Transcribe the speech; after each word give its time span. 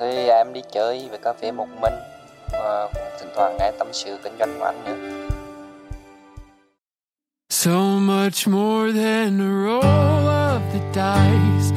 Thì 0.00 0.28
à, 0.28 0.36
em 0.36 0.52
đi 0.52 0.60
chơi 0.72 1.08
về 1.10 1.18
cà 1.22 1.32
phê 1.32 1.52
một 1.52 1.66
mình, 1.80 1.92
và 2.52 2.88
cũng 2.94 3.02
thỉnh 3.20 3.28
thoảng 3.36 3.56
nghe 3.58 3.70
tâm 3.78 3.88
sự 3.92 4.18
kinh 4.24 4.32
doanh 4.38 4.56
của 4.58 4.64
anh 4.64 4.84
nữa. 4.84 5.26
So 7.50 7.70
much 8.00 8.48
more 8.48 8.92
than 8.92 9.40
a 9.40 9.50
roll 9.64 10.26
of 10.26 10.60
the 10.72 10.80
dice 10.94 11.76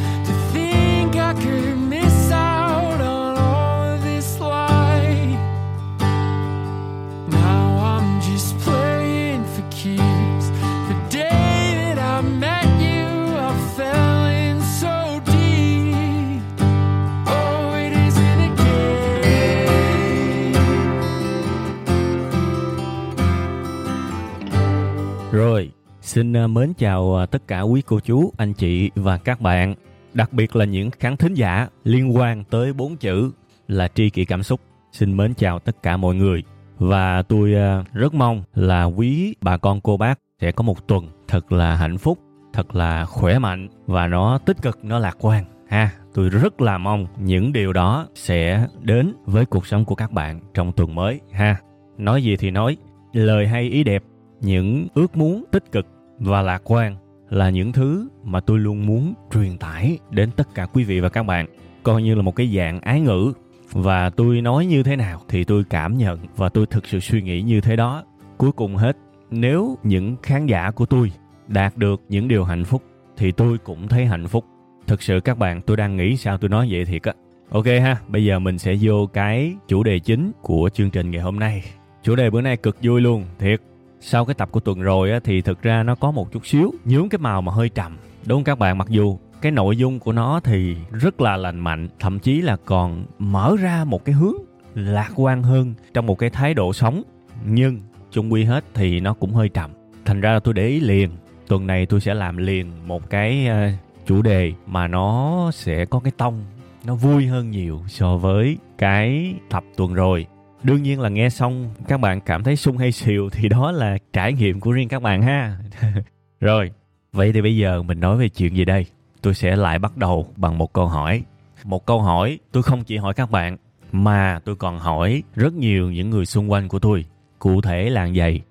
xin 26.13 26.37
à, 26.37 26.47
mến 26.47 26.73
chào 26.73 27.15
à, 27.15 27.25
tất 27.25 27.47
cả 27.47 27.61
quý 27.61 27.81
cô 27.85 27.99
chú, 27.99 28.31
anh 28.37 28.53
chị 28.53 28.91
và 28.95 29.17
các 29.17 29.41
bạn, 29.41 29.75
đặc 30.13 30.33
biệt 30.33 30.55
là 30.55 30.65
những 30.65 30.91
khán 30.91 31.17
thính 31.17 31.33
giả 31.33 31.67
liên 31.83 32.15
quan 32.15 32.43
tới 32.43 32.73
bốn 32.73 32.97
chữ 32.97 33.31
là 33.67 33.87
tri 33.87 34.09
kỷ 34.09 34.25
cảm 34.25 34.43
xúc. 34.43 34.59
Xin 34.91 35.17
mến 35.17 35.33
chào 35.33 35.59
tất 35.59 35.83
cả 35.83 35.97
mọi 35.97 36.15
người 36.15 36.43
và 36.77 37.21
tôi 37.21 37.53
à, 37.53 37.83
rất 37.93 38.13
mong 38.13 38.43
là 38.55 38.83
quý 38.83 39.35
bà 39.41 39.57
con 39.57 39.81
cô 39.81 39.97
bác 39.97 40.19
sẽ 40.41 40.51
có 40.51 40.63
một 40.63 40.87
tuần 40.87 41.07
thật 41.27 41.51
là 41.51 41.75
hạnh 41.75 41.97
phúc, 41.97 42.19
thật 42.53 42.75
là 42.75 43.05
khỏe 43.05 43.39
mạnh 43.39 43.67
và 43.85 44.07
nó 44.07 44.37
tích 44.37 44.61
cực, 44.61 44.85
nó 44.85 44.99
lạc 44.99 45.17
quan 45.19 45.45
ha. 45.67 45.91
Tôi 46.13 46.29
rất 46.29 46.61
là 46.61 46.77
mong 46.77 47.07
những 47.19 47.53
điều 47.53 47.73
đó 47.73 48.07
sẽ 48.15 48.67
đến 48.81 49.13
với 49.25 49.45
cuộc 49.45 49.67
sống 49.67 49.85
của 49.85 49.95
các 49.95 50.11
bạn 50.11 50.39
trong 50.53 50.71
tuần 50.71 50.95
mới 50.95 51.19
ha. 51.31 51.55
Nói 51.97 52.23
gì 52.23 52.35
thì 52.37 52.51
nói, 52.51 52.77
lời 53.13 53.47
hay 53.47 53.63
ý 53.63 53.83
đẹp 53.83 54.03
những 54.41 54.87
ước 54.93 55.17
muốn 55.17 55.43
tích 55.51 55.71
cực 55.71 55.87
và 56.19 56.41
lạc 56.41 56.61
quan 56.63 56.95
là 57.29 57.49
những 57.49 57.71
thứ 57.71 58.07
mà 58.23 58.39
tôi 58.39 58.59
luôn 58.59 58.85
muốn 58.85 59.13
truyền 59.33 59.57
tải 59.57 59.99
đến 60.09 60.31
tất 60.31 60.55
cả 60.55 60.65
quý 60.65 60.83
vị 60.83 60.99
và 60.99 61.09
các 61.09 61.23
bạn. 61.23 61.47
Coi 61.83 62.03
như 62.03 62.15
là 62.15 62.21
một 62.21 62.35
cái 62.35 62.47
dạng 62.55 62.79
ái 62.79 63.01
ngữ. 63.01 63.33
Và 63.71 64.09
tôi 64.09 64.41
nói 64.41 64.65
như 64.65 64.83
thế 64.83 64.95
nào 64.95 65.21
thì 65.27 65.43
tôi 65.43 65.63
cảm 65.69 65.97
nhận 65.97 66.19
và 66.35 66.49
tôi 66.49 66.65
thực 66.65 66.85
sự 66.85 66.99
suy 66.99 67.21
nghĩ 67.21 67.41
như 67.41 67.61
thế 67.61 67.75
đó. 67.75 68.03
Cuối 68.37 68.51
cùng 68.51 68.75
hết, 68.75 68.97
nếu 69.31 69.77
những 69.83 70.15
khán 70.23 70.45
giả 70.45 70.71
của 70.71 70.85
tôi 70.85 71.11
đạt 71.47 71.77
được 71.77 72.01
những 72.09 72.27
điều 72.27 72.43
hạnh 72.43 72.65
phúc 72.65 72.83
thì 73.17 73.31
tôi 73.31 73.57
cũng 73.57 73.87
thấy 73.87 74.05
hạnh 74.05 74.27
phúc. 74.27 74.45
Thực 74.87 75.01
sự 75.01 75.19
các 75.19 75.37
bạn, 75.37 75.61
tôi 75.61 75.77
đang 75.77 75.97
nghĩ 75.97 76.17
sao 76.17 76.37
tôi 76.37 76.49
nói 76.49 76.67
vậy 76.71 76.85
thiệt 76.85 77.03
á. 77.03 77.13
Ok 77.49 77.65
ha, 77.65 77.97
bây 78.07 78.25
giờ 78.25 78.39
mình 78.39 78.57
sẽ 78.57 78.75
vô 78.81 79.07
cái 79.13 79.55
chủ 79.67 79.83
đề 79.83 79.99
chính 79.99 80.31
của 80.41 80.69
chương 80.73 80.89
trình 80.89 81.11
ngày 81.11 81.21
hôm 81.21 81.39
nay. 81.39 81.63
Chủ 82.03 82.15
đề 82.15 82.29
bữa 82.29 82.41
nay 82.41 82.57
cực 82.57 82.77
vui 82.81 83.01
luôn, 83.01 83.25
thiệt 83.39 83.61
sau 84.05 84.25
cái 84.25 84.33
tập 84.33 84.49
của 84.51 84.59
tuần 84.59 84.81
rồi 84.81 85.11
á, 85.11 85.19
thì 85.23 85.41
thực 85.41 85.61
ra 85.61 85.83
nó 85.83 85.95
có 85.95 86.11
một 86.11 86.31
chút 86.31 86.45
xíu 86.45 86.73
nhướng 86.85 87.09
cái 87.09 87.19
màu 87.19 87.41
mà 87.41 87.51
hơi 87.51 87.69
trầm. 87.69 87.97
Đúng 88.25 88.37
không 88.37 88.43
các 88.43 88.59
bạn? 88.59 88.77
Mặc 88.77 88.89
dù 88.89 89.17
cái 89.41 89.51
nội 89.51 89.77
dung 89.77 89.99
của 89.99 90.11
nó 90.11 90.39
thì 90.39 90.75
rất 90.91 91.21
là 91.21 91.37
lành 91.37 91.59
mạnh 91.59 91.87
thậm 91.99 92.19
chí 92.19 92.41
là 92.41 92.57
còn 92.65 93.05
mở 93.19 93.55
ra 93.59 93.83
một 93.83 94.05
cái 94.05 94.15
hướng 94.15 94.35
lạc 94.75 95.11
quan 95.15 95.43
hơn 95.43 95.73
trong 95.93 96.05
một 96.05 96.19
cái 96.19 96.29
thái 96.29 96.53
độ 96.53 96.73
sống. 96.73 97.03
Nhưng 97.45 97.79
chung 98.11 98.33
quy 98.33 98.43
hết 98.43 98.63
thì 98.73 98.99
nó 98.99 99.13
cũng 99.13 99.33
hơi 99.33 99.49
trầm. 99.49 99.71
Thành 100.05 100.21
ra 100.21 100.33
là 100.33 100.39
tôi 100.39 100.53
để 100.53 100.67
ý 100.67 100.79
liền 100.79 101.09
tuần 101.47 101.67
này 101.67 101.85
tôi 101.85 102.01
sẽ 102.01 102.13
làm 102.13 102.37
liền 102.37 102.87
một 102.87 103.09
cái 103.09 103.47
uh, 103.49 103.79
chủ 104.07 104.21
đề 104.21 104.53
mà 104.67 104.87
nó 104.87 105.51
sẽ 105.53 105.85
có 105.85 105.99
cái 105.99 106.11
tông 106.17 106.43
nó 106.85 106.95
vui 106.95 107.25
hơn 107.25 107.51
nhiều 107.51 107.81
so 107.87 108.17
với 108.17 108.57
cái 108.77 109.33
tập 109.49 109.63
tuần 109.75 109.93
rồi 109.93 110.25
đương 110.63 110.83
nhiên 110.83 110.99
là 110.99 111.09
nghe 111.09 111.29
xong 111.29 111.69
các 111.87 111.99
bạn 111.99 112.21
cảm 112.21 112.43
thấy 112.43 112.55
sung 112.55 112.77
hay 112.77 112.91
xìu 112.91 113.29
thì 113.29 113.49
đó 113.49 113.71
là 113.71 113.97
trải 114.13 114.33
nghiệm 114.33 114.59
của 114.59 114.71
riêng 114.71 114.87
các 114.87 115.01
bạn 115.01 115.21
ha. 115.21 115.57
Rồi 116.39 116.71
vậy 117.11 117.31
thì 117.33 117.41
bây 117.41 117.57
giờ 117.57 117.83
mình 117.83 117.99
nói 117.99 118.17
về 118.17 118.29
chuyện 118.29 118.55
gì 118.55 118.65
đây? 118.65 118.85
Tôi 119.21 119.33
sẽ 119.33 119.55
lại 119.55 119.79
bắt 119.79 119.97
đầu 119.97 120.27
bằng 120.35 120.57
một 120.57 120.73
câu 120.73 120.87
hỏi. 120.87 121.23
Một 121.63 121.85
câu 121.85 122.01
hỏi 122.01 122.39
tôi 122.51 122.63
không 122.63 122.83
chỉ 122.83 122.97
hỏi 122.97 123.13
các 123.13 123.31
bạn 123.31 123.57
mà 123.91 124.39
tôi 124.45 124.55
còn 124.55 124.79
hỏi 124.79 125.23
rất 125.35 125.53
nhiều 125.53 125.91
những 125.91 126.09
người 126.09 126.25
xung 126.25 126.51
quanh 126.51 126.67
của 126.67 126.79
tôi. 126.79 127.05
Cụ 127.39 127.61
thể 127.61 127.89
là 127.89 128.09
vậy. 128.15 128.41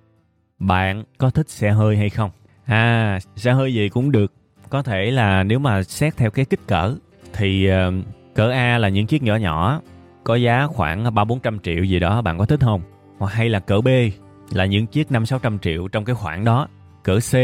Bạn 0.58 1.04
có 1.18 1.30
thích 1.30 1.50
xe 1.50 1.70
hơi 1.70 1.96
hay 1.96 2.10
không? 2.10 2.30
À 2.64 3.18
xe 3.36 3.52
hơi 3.52 3.74
gì 3.74 3.88
cũng 3.88 4.12
được. 4.12 4.32
Có 4.70 4.82
thể 4.82 5.10
là 5.10 5.42
nếu 5.42 5.58
mà 5.58 5.82
xét 5.82 6.16
theo 6.16 6.30
cái 6.30 6.44
kích 6.44 6.66
cỡ 6.66 6.94
thì 7.32 7.70
uh, 7.70 8.04
cỡ 8.34 8.50
A 8.50 8.78
là 8.78 8.88
những 8.88 9.06
chiếc 9.06 9.22
nhỏ 9.22 9.36
nhỏ 9.36 9.80
có 10.24 10.34
giá 10.34 10.66
khoảng 10.66 11.14
ba 11.14 11.24
bốn 11.24 11.40
trăm 11.40 11.58
triệu 11.58 11.84
gì 11.84 11.98
đó, 11.98 12.22
bạn 12.22 12.38
có 12.38 12.44
thích 12.44 12.60
không? 12.60 12.80
Hoặc 13.18 13.32
hay 13.32 13.48
là 13.48 13.60
cỡ 13.60 13.80
B, 13.80 13.88
là 14.52 14.64
những 14.64 14.86
chiếc 14.86 15.12
năm 15.12 15.26
sáu 15.26 15.38
trăm 15.38 15.58
triệu 15.58 15.88
trong 15.88 16.04
cái 16.04 16.14
khoảng 16.14 16.44
đó. 16.44 16.68
Cỡ 17.02 17.18
C, 17.32 17.34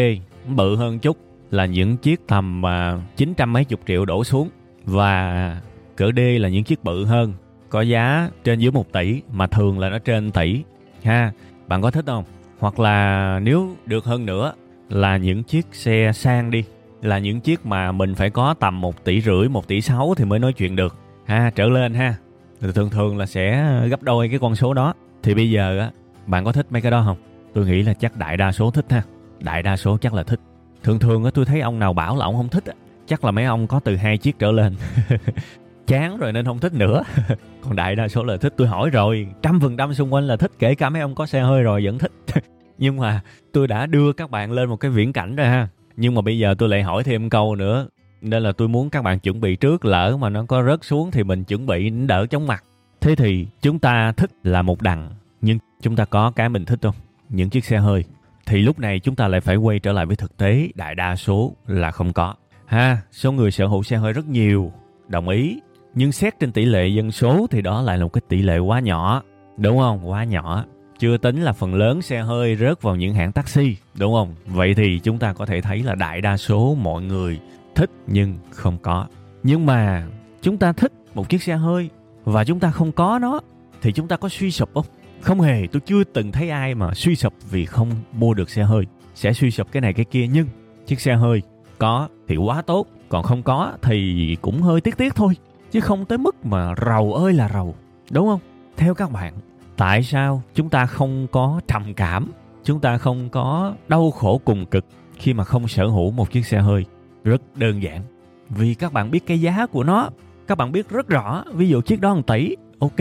bự 0.49 0.77
hơn 0.77 0.99
chút, 0.99 1.17
là 1.51 1.67
những 1.67 1.97
chiếc 1.97 2.21
tầm 2.29 2.67
à, 2.67 2.99
chín 3.17 3.35
trăm 3.35 3.53
mấy 3.53 3.65
chục 3.65 3.81
triệu 3.87 4.05
đổ 4.05 4.25
xuống. 4.25 4.49
Và 4.85 5.61
cỡ 5.97 6.11
D 6.17 6.19
là 6.19 6.49
những 6.49 6.65
chiếc 6.65 6.85
bự 6.85 7.05
hơn, 7.05 7.35
có 7.69 7.81
giá 7.81 8.29
trên 8.45 8.59
dưới 8.59 8.71
một 8.71 8.93
tỷ, 8.93 9.23
mà 9.33 9.47
thường 9.47 9.79
là 9.79 9.89
nó 9.89 9.99
trên 9.99 10.31
tỷ. 10.31 10.63
Ha, 11.03 11.33
bạn 11.67 11.83
có 11.83 11.91
thích 11.91 12.05
không? 12.07 12.25
Hoặc 12.59 12.81
là 12.81 13.41
nếu 13.43 13.77
được 13.87 14.05
hơn 14.05 14.27
nữa, 14.27 14.53
là 14.89 15.17
những 15.17 15.43
chiếc 15.43 15.67
xe 15.73 16.11
sang 16.15 16.51
đi. 16.51 16.65
Là 17.03 17.19
những 17.19 17.41
chiếc 17.41 17.67
mà 17.67 17.93
mình 17.93 18.15
phải 18.15 18.31
có 18.31 18.55
tầm 18.61 18.81
một 18.81 19.05
tỷ 19.05 19.21
rưỡi, 19.21 19.49
một 19.49 19.69
tỷ 19.69 19.81
sáu 19.81 20.15
thì 20.17 20.25
mới 20.25 20.39
nói 20.39 20.53
chuyện 20.53 20.77
được. 20.77 20.97
Ha, 21.27 21.51
trở 21.55 21.67
lên 21.67 21.95
ha 21.95 22.15
thường 22.61 22.91
thường 22.91 23.19
là 23.19 23.27
sẽ 23.27 23.73
gấp 23.89 24.03
đôi 24.03 24.29
cái 24.29 24.39
con 24.39 24.55
số 24.55 24.75
đó. 24.75 24.95
Thì 25.23 25.35
bây 25.35 25.51
giờ 25.51 25.79
á, 25.79 25.91
bạn 26.27 26.45
có 26.45 26.53
thích 26.53 26.67
mấy 26.71 26.83
cái 26.83 26.91
đó 26.91 27.03
không? 27.07 27.17
Tôi 27.55 27.67
nghĩ 27.67 27.83
là 27.83 27.95
chắc 27.95 28.17
đại 28.17 28.37
đa 28.37 28.53
số 28.53 28.71
thích 28.71 28.85
ha. 28.89 29.03
Đại 29.41 29.63
đa 29.63 29.77
số 29.77 29.99
chắc 30.01 30.15
là 30.15 30.23
thích. 30.23 30.41
Thường 30.83 30.99
thường 30.99 31.25
á, 31.25 31.31
tôi 31.35 31.45
thấy 31.45 31.61
ông 31.61 31.79
nào 31.79 31.93
bảo 31.93 32.17
là 32.17 32.25
ông 32.25 32.37
không 32.37 32.49
thích 32.49 32.65
á, 32.67 32.75
chắc 33.07 33.25
là 33.25 33.31
mấy 33.31 33.45
ông 33.45 33.67
có 33.67 33.81
từ 33.81 33.97
hai 33.97 34.19
chiếc 34.19 34.39
trở 34.39 34.53
lên. 34.53 34.75
Chán 35.87 36.19
rồi 36.19 36.33
nên 36.33 36.45
không 36.45 36.59
thích 36.59 36.73
nữa. 36.75 37.03
Còn 37.63 37.77
đại 37.77 37.97
đa 37.97 38.09
số 38.09 38.25
là 38.25 38.37
thích. 38.37 38.55
Tôi 38.57 38.67
hỏi 38.69 38.91
rồi, 38.91 39.27
trăm 39.43 39.61
phần 39.61 39.77
trăm 39.77 39.95
xung 39.95 40.15
quanh 40.15 40.27
là 40.27 40.37
thích, 40.37 40.51
kể 40.59 40.75
cả 40.75 40.91
mấy 40.91 41.03
ông 41.03 41.15
có 41.15 41.27
xe 41.27 41.41
hơi 41.41 41.63
rồi 41.63 41.85
vẫn 41.85 41.99
thích. 41.99 42.13
Nhưng 42.79 42.97
mà 42.97 43.21
tôi 43.53 43.69
đã 43.69 43.87
đưa 43.87 44.13
các 44.13 44.31
bạn 44.31 44.53
lên 44.53 44.69
một 44.69 44.77
cái 44.77 44.91
viễn 44.91 45.13
cảnh 45.13 45.37
rồi 45.37 45.47
ha. 45.47 45.69
Nhưng 45.97 46.15
mà 46.15 46.21
bây 46.21 46.39
giờ 46.39 46.55
tôi 46.59 46.69
lại 46.69 46.83
hỏi 46.83 47.05
thêm 47.05 47.31
câu 47.31 47.55
nữa 47.55 47.87
nên 48.21 48.43
là 48.43 48.53
tôi 48.53 48.69
muốn 48.69 48.91
các 48.91 49.03
bạn 49.03 49.19
chuẩn 49.19 49.41
bị 49.41 49.57
trước, 49.57 49.85
lỡ 49.85 50.17
mà 50.21 50.29
nó 50.29 50.45
có 50.45 50.63
rớt 50.63 50.85
xuống 50.85 51.11
thì 51.11 51.23
mình 51.23 51.45
chuẩn 51.45 51.67
bị 51.67 51.91
đỡ 51.91 52.27
chóng 52.27 52.47
mặt. 52.47 52.65
Thế 53.01 53.15
thì 53.15 53.47
chúng 53.63 53.79
ta 53.79 54.13
thích 54.13 54.31
là 54.43 54.63
một 54.63 54.83
đằng, 54.83 55.11
nhưng 55.41 55.59
chúng 55.83 55.97
ta 55.97 56.05
có 56.05 56.31
cái 56.31 56.49
mình 56.49 56.65
thích 56.65 56.79
không? 56.83 56.95
Những 57.29 57.51
chiếc 57.51 57.65
xe 57.65 57.79
hơi. 57.79 58.05
Thì 58.47 58.59
lúc 58.59 58.79
này 58.79 59.01
chúng 59.01 59.15
ta 59.15 59.29
lại 59.29 59.41
phải 59.41 59.57
quay 59.57 59.79
trở 59.79 59.93
lại 59.93 60.07
với 60.07 60.17
thực 60.17 60.37
tế, 60.37 60.69
đại 60.75 60.95
đa 60.95 61.17
số 61.17 61.53
là 61.67 61.91
không 61.91 62.13
có. 62.13 62.35
Ha, 62.67 62.99
số 63.13 63.33
người 63.33 63.51
sở 63.51 63.67
hữu 63.67 63.83
xe 63.83 63.97
hơi 63.97 64.13
rất 64.13 64.29
nhiều, 64.29 64.73
đồng 65.09 65.29
ý. 65.29 65.61
Nhưng 65.95 66.13
xét 66.13 66.39
trên 66.41 66.53
tỷ 66.53 66.65
lệ 66.65 66.89
dân 66.89 67.13
số 67.13 67.47
thì 67.51 67.63
đó 67.63 67.83
lại 67.83 67.99
là 67.99 68.05
một 68.05 68.13
cái 68.13 68.23
tỷ 68.29 68.43
lệ 68.43 68.59
quá 68.59 68.81
nhỏ, 68.81 69.23
đúng 69.57 69.79
không? 69.79 70.11
Quá 70.11 70.25
nhỏ. 70.25 70.65
Chưa 70.99 71.17
tính 71.17 71.43
là 71.43 71.53
phần 71.53 71.75
lớn 71.75 72.03
xe 72.03 72.23
hơi 72.23 72.57
rớt 72.57 72.83
vào 72.83 72.97
những 72.97 73.15
hãng 73.15 73.33
taxi, 73.33 73.77
đúng 73.95 74.13
không? 74.13 74.35
Vậy 74.47 74.75
thì 74.75 74.99
chúng 74.99 75.19
ta 75.19 75.33
có 75.33 75.47
thể 75.47 75.61
thấy 75.61 75.83
là 75.83 75.95
đại 75.95 76.21
đa 76.21 76.37
số 76.37 76.75
mọi 76.75 77.03
người 77.03 77.41
thích 77.79 77.91
nhưng 78.07 78.39
không 78.51 78.79
có. 78.83 79.07
Nhưng 79.43 79.67
mà 79.67 80.07
chúng 80.43 80.59
ta 80.59 80.73
thích 80.73 80.93
một 81.15 81.29
chiếc 81.29 81.43
xe 81.43 81.57
hơi 81.57 81.91
và 82.25 82.45
chúng 82.45 82.61
ta 82.61 82.71
không 82.71 82.93
có 82.93 83.19
nó, 83.19 83.41
thì 83.83 83.93
chúng 83.93 84.09
ta 84.09 84.17
có 84.17 84.29
suy 84.29 84.51
sụp 84.51 84.71
không? 84.75 84.85
Không 85.21 85.41
hề, 85.41 85.67
tôi 85.67 85.81
chưa 85.81 86.05
từng 86.05 86.33
thấy 86.33 86.51
ai 86.51 86.75
mà 86.75 86.95
suy 86.95 87.17
sụp 87.17 87.33
vì 87.51 87.67
không 87.67 87.91
mua 88.13 88.35
được 88.35 88.51
xe 88.51 88.63
hơi. 88.63 88.85
Sẽ 89.15 89.33
suy 89.33 89.51
sụp 89.51 89.73
cái 89.73 89.81
này 89.81 89.93
cái 89.93 90.05
kia, 90.05 90.27
nhưng 90.33 90.47
chiếc 90.87 91.01
xe 91.01 91.15
hơi 91.15 91.43
có 91.79 92.09
thì 92.29 92.37
quá 92.37 92.63
tốt, 92.63 92.87
còn 93.09 93.23
không 93.23 93.43
có 93.43 93.73
thì 93.83 94.37
cũng 94.43 94.63
hơi 94.63 94.81
tiếc 94.81 94.97
tiếc 94.97 95.15
thôi, 95.15 95.37
chứ 95.71 95.81
không 95.81 96.05
tới 96.05 96.19
mức 96.19 96.47
mà 96.47 96.75
rầu 96.87 97.15
ơi 97.15 97.33
là 97.33 97.51
rầu, 97.55 97.75
đúng 98.11 98.29
không? 98.29 98.41
Theo 98.77 98.95
các 98.95 99.13
bạn, 99.13 99.35
tại 99.77 100.03
sao 100.03 100.43
chúng 100.55 100.69
ta 100.69 100.87
không 100.87 101.27
có 101.33 101.61
trầm 101.69 101.95
cảm, 101.95 102.33
chúng 102.65 102.81
ta 102.81 102.99
không 102.99 103.29
có 103.29 103.75
đau 103.89 104.11
khổ 104.11 104.41
cùng 104.45 104.67
cực 104.67 104.85
khi 105.17 105.35
mà 105.35 105.45
không 105.45 105.69
sở 105.69 105.87
hữu 105.87 106.11
một 106.11 106.31
chiếc 106.31 106.47
xe 106.47 106.59
hơi? 106.59 106.85
Rất 107.29 107.43
đơn 107.57 107.83
giản. 107.83 108.03
Vì 108.49 108.75
các 108.75 108.93
bạn 108.93 109.11
biết 109.11 109.27
cái 109.27 109.41
giá 109.41 109.67
của 109.67 109.85
nó, 109.85 110.11
các 110.47 110.59
bạn 110.59 110.73
biết 110.73 110.89
rất 110.89 111.09
rõ, 111.09 111.45
ví 111.53 111.69
dụ 111.69 111.81
chiếc 111.81 112.01
đó 112.01 112.15
1 112.15 112.27
tỷ. 112.27 112.57
Ok, 112.79 113.01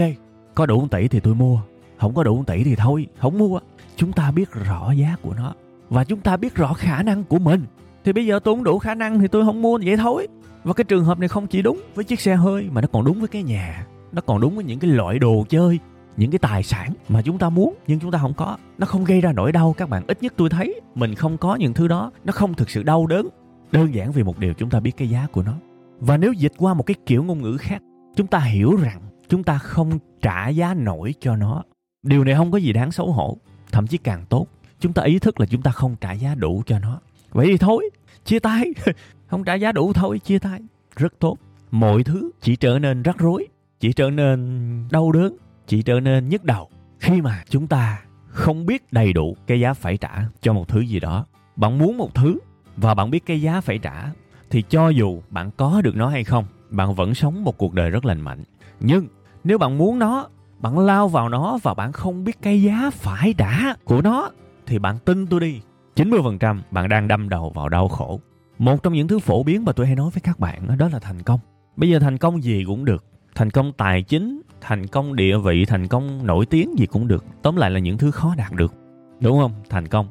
có 0.56 0.65
đủ 0.65 0.81
1 0.81 0.88
tỷ 0.91 1.07
thì 1.07 1.19
tôi 1.19 1.35
mua. 1.35 1.59
Không 1.97 2.13
có 2.13 2.24
đủ 2.24 2.38
1 2.38 2.44
tỷ 2.47 2.63
thì 2.63 2.75
thôi, 2.75 3.07
không 3.19 3.38
mua. 3.38 3.59
Chúng 3.95 4.12
ta 4.12 4.31
biết 4.31 4.51
rõ 4.51 4.91
giá 4.91 5.15
của 5.21 5.33
nó 5.33 5.53
và 5.89 6.03
chúng 6.03 6.19
ta 6.19 6.38
biết 6.38 6.56
rõ 6.56 6.74
khả 6.74 7.03
năng 7.03 7.24
của 7.24 7.39
mình. 7.39 7.65
Thì 8.03 8.13
bây 8.13 8.25
giờ 8.25 8.39
tôi 8.39 8.56
không 8.56 8.63
đủ 8.63 8.79
khả 8.79 8.95
năng 8.95 9.19
thì 9.19 9.27
tôi 9.27 9.45
không 9.45 9.62
mua, 9.62 9.79
vậy 9.85 9.97
thôi. 9.97 10.27
Và 10.63 10.74
cái 10.74 10.83
trường 10.83 11.06
hợp 11.06 11.19
này 11.19 11.27
không 11.27 11.47
chỉ 11.47 11.62
đúng 11.62 11.81
với 11.95 12.03
chiếc 12.03 12.19
xe 12.19 12.35
hơi 12.35 12.69
mà 12.71 12.81
nó 12.81 12.88
còn 12.88 13.06
đúng 13.06 13.19
với 13.19 13.27
cái 13.27 13.44
nhà. 13.44 13.85
Nó 14.12 14.21
còn 14.21 14.41
đúng 14.41 14.56
với 14.56 14.63
những 14.63 14.79
cái 14.79 14.91
loại 14.91 15.19
đồ 15.19 15.45
chơi, 15.50 15.79
những 16.18 16.31
cái 16.31 16.39
tài 16.39 16.63
sản 16.63 16.94
mà 17.09 17.21
chúng 17.21 17.38
ta 17.38 17.50
muốn 17.50 17.74
nhưng 17.88 18.00
chúng 18.00 18.12
ta 18.12 18.19
không 18.19 18.33
có. 18.33 18.57
Nó 18.77 18.85
không 18.85 19.03
gây 19.03 19.21
ra 19.21 19.31
nỗi 19.31 19.51
đau 19.51 19.75
các 19.77 19.89
bạn. 19.89 20.03
Ít 20.07 20.24
nhất 20.24 20.33
tôi 20.38 20.50
thấy 20.50 20.81
mình 20.95 21.15
không 21.15 21.38
có 21.38 21.56
những 21.56 21.74
thứ 21.74 21.88
đó. 21.88 22.12
Nó 22.25 22.31
không 22.31 22.53
thực 22.53 22.69
sự 22.69 22.83
đau 22.83 23.07
đớn 23.07 23.27
đơn 23.72 23.96
giản 23.96 24.12
vì 24.12 24.24
một 24.24 24.40
điều 24.40 24.54
chúng 24.54 24.69
ta 24.69 24.80
biết 24.80 24.98
cái 24.98 25.10
giá 25.10 25.28
của 25.31 25.44
nó. 25.44 25.54
Và 26.00 26.18
nếu 26.18 26.34
dịch 26.34 26.54
qua 26.58 26.74
một 26.74 26.84
cái 26.84 26.96
kiểu 27.06 27.24
ngôn 27.24 27.42
ngữ 27.42 27.58
khác, 27.58 27.81
chúng 28.16 28.28
ta 28.28 28.40
hiểu 28.40 28.75
rằng 28.75 29.02
chúng 29.30 29.44
ta 29.44 29.58
không 29.58 30.00
trả 30.22 30.50
giá 30.50 30.74
nổi 30.74 31.14
cho 31.19 31.36
nó. 31.36 31.64
Điều 32.04 32.24
này 32.24 32.36
không 32.36 32.52
có 32.52 32.58
gì 32.58 32.74
đáng 32.74 32.92
xấu 32.92 33.12
hổ, 33.12 33.38
thậm 33.72 33.88
chí 33.88 33.98
càng 33.98 34.25
tốt. 34.30 34.48
Chúng 34.80 34.94
ta 34.94 35.04
ý 35.04 35.19
thức 35.19 35.40
là 35.40 35.46
chúng 35.46 35.62
ta 35.62 35.72
không 35.72 35.96
trả 36.02 36.12
giá 36.12 36.36
đủ 36.36 36.64
cho 36.66 36.80
nó. 36.80 37.00
Vậy 37.31 37.48
thì 37.48 37.58
thôi, 37.58 37.90
chia 38.25 38.40
tay. 38.40 38.64
Không 39.28 39.44
trả 39.44 39.54
giá 39.54 39.72
đủ 39.72 39.94
thôi, 39.94 40.20
chia 40.20 40.40
tay. 40.40 40.60
Rất 40.96 41.13
tốt. 41.20 41.38
Mọi 41.72 42.04
thứ 42.04 42.31
chỉ 42.42 42.56
trở 42.56 42.80
nên 42.80 43.04
rắc 43.04 43.18
rối, 43.18 43.48
chỉ 43.80 43.94
trở 43.94 44.10
nên 44.10 44.84
đau 44.92 45.12
đớn, 45.12 45.38
chỉ 45.68 45.81
trở 45.81 46.00
nên 46.00 46.30
nhức 46.30 46.44
đầu 46.44 46.70
khi 47.00 47.22
mà 47.22 47.44
chúng 47.50 47.68
ta 47.68 48.02
không 48.28 48.66
biết 48.66 48.84
đầy 48.92 49.13
đủ 49.13 49.38
cái 49.48 49.60
giá 49.60 49.74
phải 49.74 49.98
trả 49.98 50.25
cho 50.42 50.54
một 50.54 50.68
thứ 50.68 50.80
gì 50.80 51.00
đó. 51.00 51.25
Bạn 51.56 51.78
muốn 51.78 51.98
một 51.98 52.16
thứ 52.16 52.38
và 52.77 52.94
bạn 52.94 53.12
biết 53.12 53.25
cái 53.25 53.41
giá 53.41 53.62
phải 53.62 53.77
trả, 53.77 54.12
thì 54.50 54.63
cho 54.69 54.89
dù 54.89 55.21
bạn 55.29 55.51
có 55.57 55.81
được 55.81 55.95
nó 55.95 56.09
hay 56.09 56.24
không, 56.24 56.45
bạn 56.69 56.95
vẫn 56.95 57.15
sống 57.15 57.44
một 57.44 57.57
cuộc 57.57 57.74
đời 57.74 57.89
rất 57.89 58.06
lành 58.06 58.21
mạnh. 58.21 58.44
Nhưng 58.79 59.07
nếu 59.44 59.57
bạn 59.57 59.77
muốn 59.77 60.00
nó, 60.00 60.27
bạn 60.59 60.79
lao 60.79 61.07
vào 61.07 61.29
nó 61.29 61.57
và 61.63 61.74
bạn 61.74 61.91
không 61.91 62.24
biết 62.24 62.41
cái 62.41 62.62
giá 62.62 62.89
phải 62.94 63.33
trả 63.38 63.74
của 63.83 64.01
nó, 64.01 64.29
thì 64.65 64.79
bạn 64.79 64.97
tin 65.06 65.27
tôi 65.27 65.39
đi. 65.39 65.62
90% 65.95 66.62
bạn 66.71 66.89
đang 66.89 67.07
đâm 67.07 67.29
đầu 67.29 67.50
vào 67.50 67.69
đau 67.69 67.88
khổ. 67.88 68.19
Một 68.59 68.83
trong 68.83 68.94
những 68.94 69.07
thứ 69.07 69.19
phổ 69.19 69.44
biến 69.44 69.65
mà 69.65 69.71
tôi 69.71 69.85
hay 69.85 69.95
nói 69.95 70.09
với 70.13 70.21
các 70.21 70.39
bạn 70.39 70.77
đó 70.77 70.89
là 70.94 71.00
thành 71.00 71.24
công. 71.24 71.39
Bây 71.75 71.89
giờ 71.89 72.00
thành 72.00 72.18
công 72.18 72.44
gì 72.44 72.63
cũng 72.68 72.85
được. 72.85 73.06
Thành 73.35 73.51
công 73.51 73.71
tài 73.74 74.01
chính, 74.01 74.41
thành 74.62 74.88
công 74.88 75.15
địa 75.15 75.38
vị, 75.38 75.65
thành 75.65 75.88
công 75.88 76.25
nổi 76.25 76.45
tiếng 76.45 76.79
gì 76.79 76.85
cũng 76.85 77.07
được. 77.07 77.25
Tóm 77.41 77.56
lại 77.56 77.71
là 77.71 77.79
những 77.79 77.97
thứ 77.97 78.12
khó 78.12 78.35
đạt 78.38 78.51
được. 78.51 78.74
Đúng 79.19 79.39
không? 79.39 79.51
Thành 79.69 79.88
công 79.88 80.07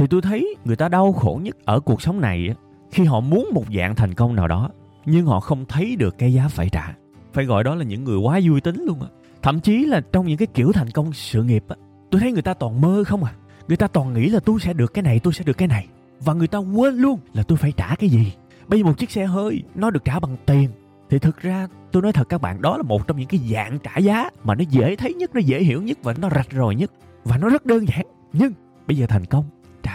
thì 0.00 0.06
tôi 0.06 0.22
thấy 0.22 0.54
người 0.64 0.76
ta 0.76 0.88
đau 0.88 1.12
khổ 1.12 1.40
nhất 1.42 1.56
ở 1.64 1.80
cuộc 1.80 2.02
sống 2.02 2.20
này 2.20 2.54
khi 2.90 3.04
họ 3.04 3.20
muốn 3.20 3.50
một 3.54 3.64
dạng 3.76 3.94
thành 3.94 4.14
công 4.14 4.36
nào 4.36 4.48
đó, 4.48 4.70
nhưng 5.06 5.26
họ 5.26 5.40
không 5.40 5.64
thấy 5.68 5.96
được 5.96 6.18
cái 6.18 6.34
giá 6.34 6.48
phải 6.48 6.68
trả. 6.68 6.94
Phải 7.32 7.44
gọi 7.44 7.64
đó 7.64 7.74
là 7.74 7.84
những 7.84 8.04
người 8.04 8.18
quá 8.18 8.40
vui 8.44 8.60
tính 8.60 8.84
luôn 8.86 9.02
á. 9.02 9.08
Thậm 9.42 9.60
chí 9.60 9.84
là 9.84 10.00
trong 10.12 10.26
những 10.26 10.36
cái 10.36 10.46
kiểu 10.54 10.72
thành 10.72 10.90
công 10.90 11.12
sự 11.12 11.42
nghiệp 11.42 11.64
á, 11.68 11.76
tôi 12.10 12.20
thấy 12.20 12.32
người 12.32 12.42
ta 12.42 12.54
toàn 12.54 12.80
mơ 12.80 13.04
không 13.06 13.24
à. 13.24 13.32
Người 13.68 13.76
ta 13.76 13.86
toàn 13.86 14.12
nghĩ 14.14 14.28
là 14.28 14.40
tôi 14.40 14.60
sẽ 14.60 14.72
được 14.72 14.94
cái 14.94 15.02
này, 15.02 15.18
tôi 15.18 15.32
sẽ 15.32 15.44
được 15.44 15.58
cái 15.58 15.68
này. 15.68 15.86
Và 16.20 16.34
người 16.34 16.48
ta 16.48 16.58
quên 16.58 16.94
luôn 16.94 17.20
là 17.34 17.42
tôi 17.42 17.58
phải 17.58 17.72
trả 17.72 17.94
cái 17.94 18.08
gì. 18.08 18.32
Bây 18.68 18.80
giờ 18.80 18.86
một 18.86 18.98
chiếc 18.98 19.10
xe 19.10 19.26
hơi, 19.26 19.62
nó 19.74 19.90
được 19.90 20.04
trả 20.04 20.20
bằng 20.20 20.36
tiền. 20.46 20.70
Thì 21.10 21.18
thực 21.18 21.40
ra, 21.40 21.68
tôi 21.92 22.02
nói 22.02 22.12
thật 22.12 22.28
các 22.28 22.40
bạn, 22.40 22.62
đó 22.62 22.76
là 22.76 22.82
một 22.82 23.06
trong 23.06 23.16
những 23.16 23.28
cái 23.28 23.40
dạng 23.52 23.78
trả 23.78 23.98
giá 23.98 24.30
mà 24.44 24.54
nó 24.54 24.64
dễ 24.70 24.96
thấy 24.96 25.14
nhất, 25.14 25.34
nó 25.34 25.40
dễ 25.40 25.62
hiểu 25.62 25.82
nhất 25.82 25.98
và 26.02 26.14
nó 26.18 26.30
rạch 26.30 26.52
ròi 26.52 26.74
nhất. 26.74 26.92
Và 27.24 27.38
nó 27.38 27.48
rất 27.48 27.66
đơn 27.66 27.88
giản. 27.88 28.06
Nhưng, 28.32 28.52
bây 28.86 28.96
giờ 28.96 29.06
thành 29.06 29.24
công 29.24 29.44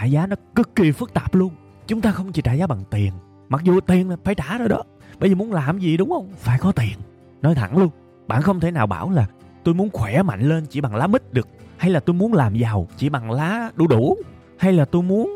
trả 0.00 0.04
giá 0.04 0.26
nó 0.26 0.36
cực 0.54 0.74
kỳ 0.76 0.92
phức 0.92 1.14
tạp 1.14 1.34
luôn. 1.34 1.54
Chúng 1.86 2.00
ta 2.00 2.12
không 2.12 2.32
chỉ 2.32 2.42
trả 2.42 2.52
giá 2.52 2.66
bằng 2.66 2.84
tiền, 2.90 3.12
mặc 3.48 3.62
dù 3.64 3.80
tiền 3.80 4.10
là 4.10 4.16
phải 4.24 4.34
trả 4.34 4.58
rồi 4.58 4.68
đó. 4.68 4.82
Bây 5.18 5.30
giờ 5.30 5.36
muốn 5.36 5.52
làm 5.52 5.78
gì 5.78 5.96
đúng 5.96 6.10
không? 6.10 6.28
Phải 6.38 6.58
có 6.58 6.72
tiền. 6.72 6.98
Nói 7.42 7.54
thẳng 7.54 7.78
luôn, 7.78 7.90
bạn 8.26 8.42
không 8.42 8.60
thể 8.60 8.70
nào 8.70 8.86
bảo 8.86 9.10
là 9.10 9.26
tôi 9.64 9.74
muốn 9.74 9.90
khỏe 9.92 10.22
mạnh 10.22 10.40
lên 10.40 10.66
chỉ 10.70 10.80
bằng 10.80 10.94
lá 10.94 11.06
mít 11.06 11.32
được, 11.32 11.48
hay 11.76 11.90
là 11.90 12.00
tôi 12.00 12.14
muốn 12.14 12.32
làm 12.32 12.54
giàu 12.54 12.88
chỉ 12.96 13.08
bằng 13.08 13.30
lá 13.30 13.70
đu 13.76 13.86
đủ, 13.86 14.16
hay 14.58 14.72
là 14.72 14.84
tôi 14.84 15.02
muốn 15.02 15.30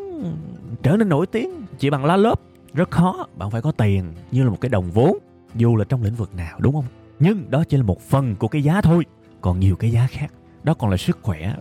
trở 0.83 0.97
nên 0.97 1.09
nổi 1.09 1.27
tiếng 1.27 1.51
chỉ 1.79 1.91
bằng 1.91 2.05
lá 2.05 2.17
lớp. 2.17 2.41
Rất 2.75 2.91
khó, 2.91 3.27
bạn 3.37 3.51
phải 3.51 3.63
có 3.63 3.73
tiền 3.73 4.13
như 4.31 4.45
là 4.45 4.51
một 4.51 4.61
cái 4.61 4.69
đồng 4.69 4.91
vốn, 4.91 5.19
dù 5.55 5.77
là 5.77 5.85
trong 5.85 6.03
lĩnh 6.03 6.15
vực 6.15 6.35
nào, 6.35 6.59
đúng 6.61 6.75
không? 6.75 6.87
Nhưng 7.19 7.51
đó 7.51 7.65
chỉ 7.69 7.77
là 7.77 7.83
một 7.83 8.01
phần 8.01 8.37
của 8.37 8.49
cái 8.49 8.63
giá 8.63 8.81
thôi, 8.81 9.05
còn 9.41 9.61
nhiều 9.61 9.77
cái 9.77 9.91
giá 9.91 10.07
khác. 10.11 10.33
Đó 10.63 10.75
còn 10.75 10.91
là 10.91 10.97
sức 10.97 11.19
khỏe 11.23 11.55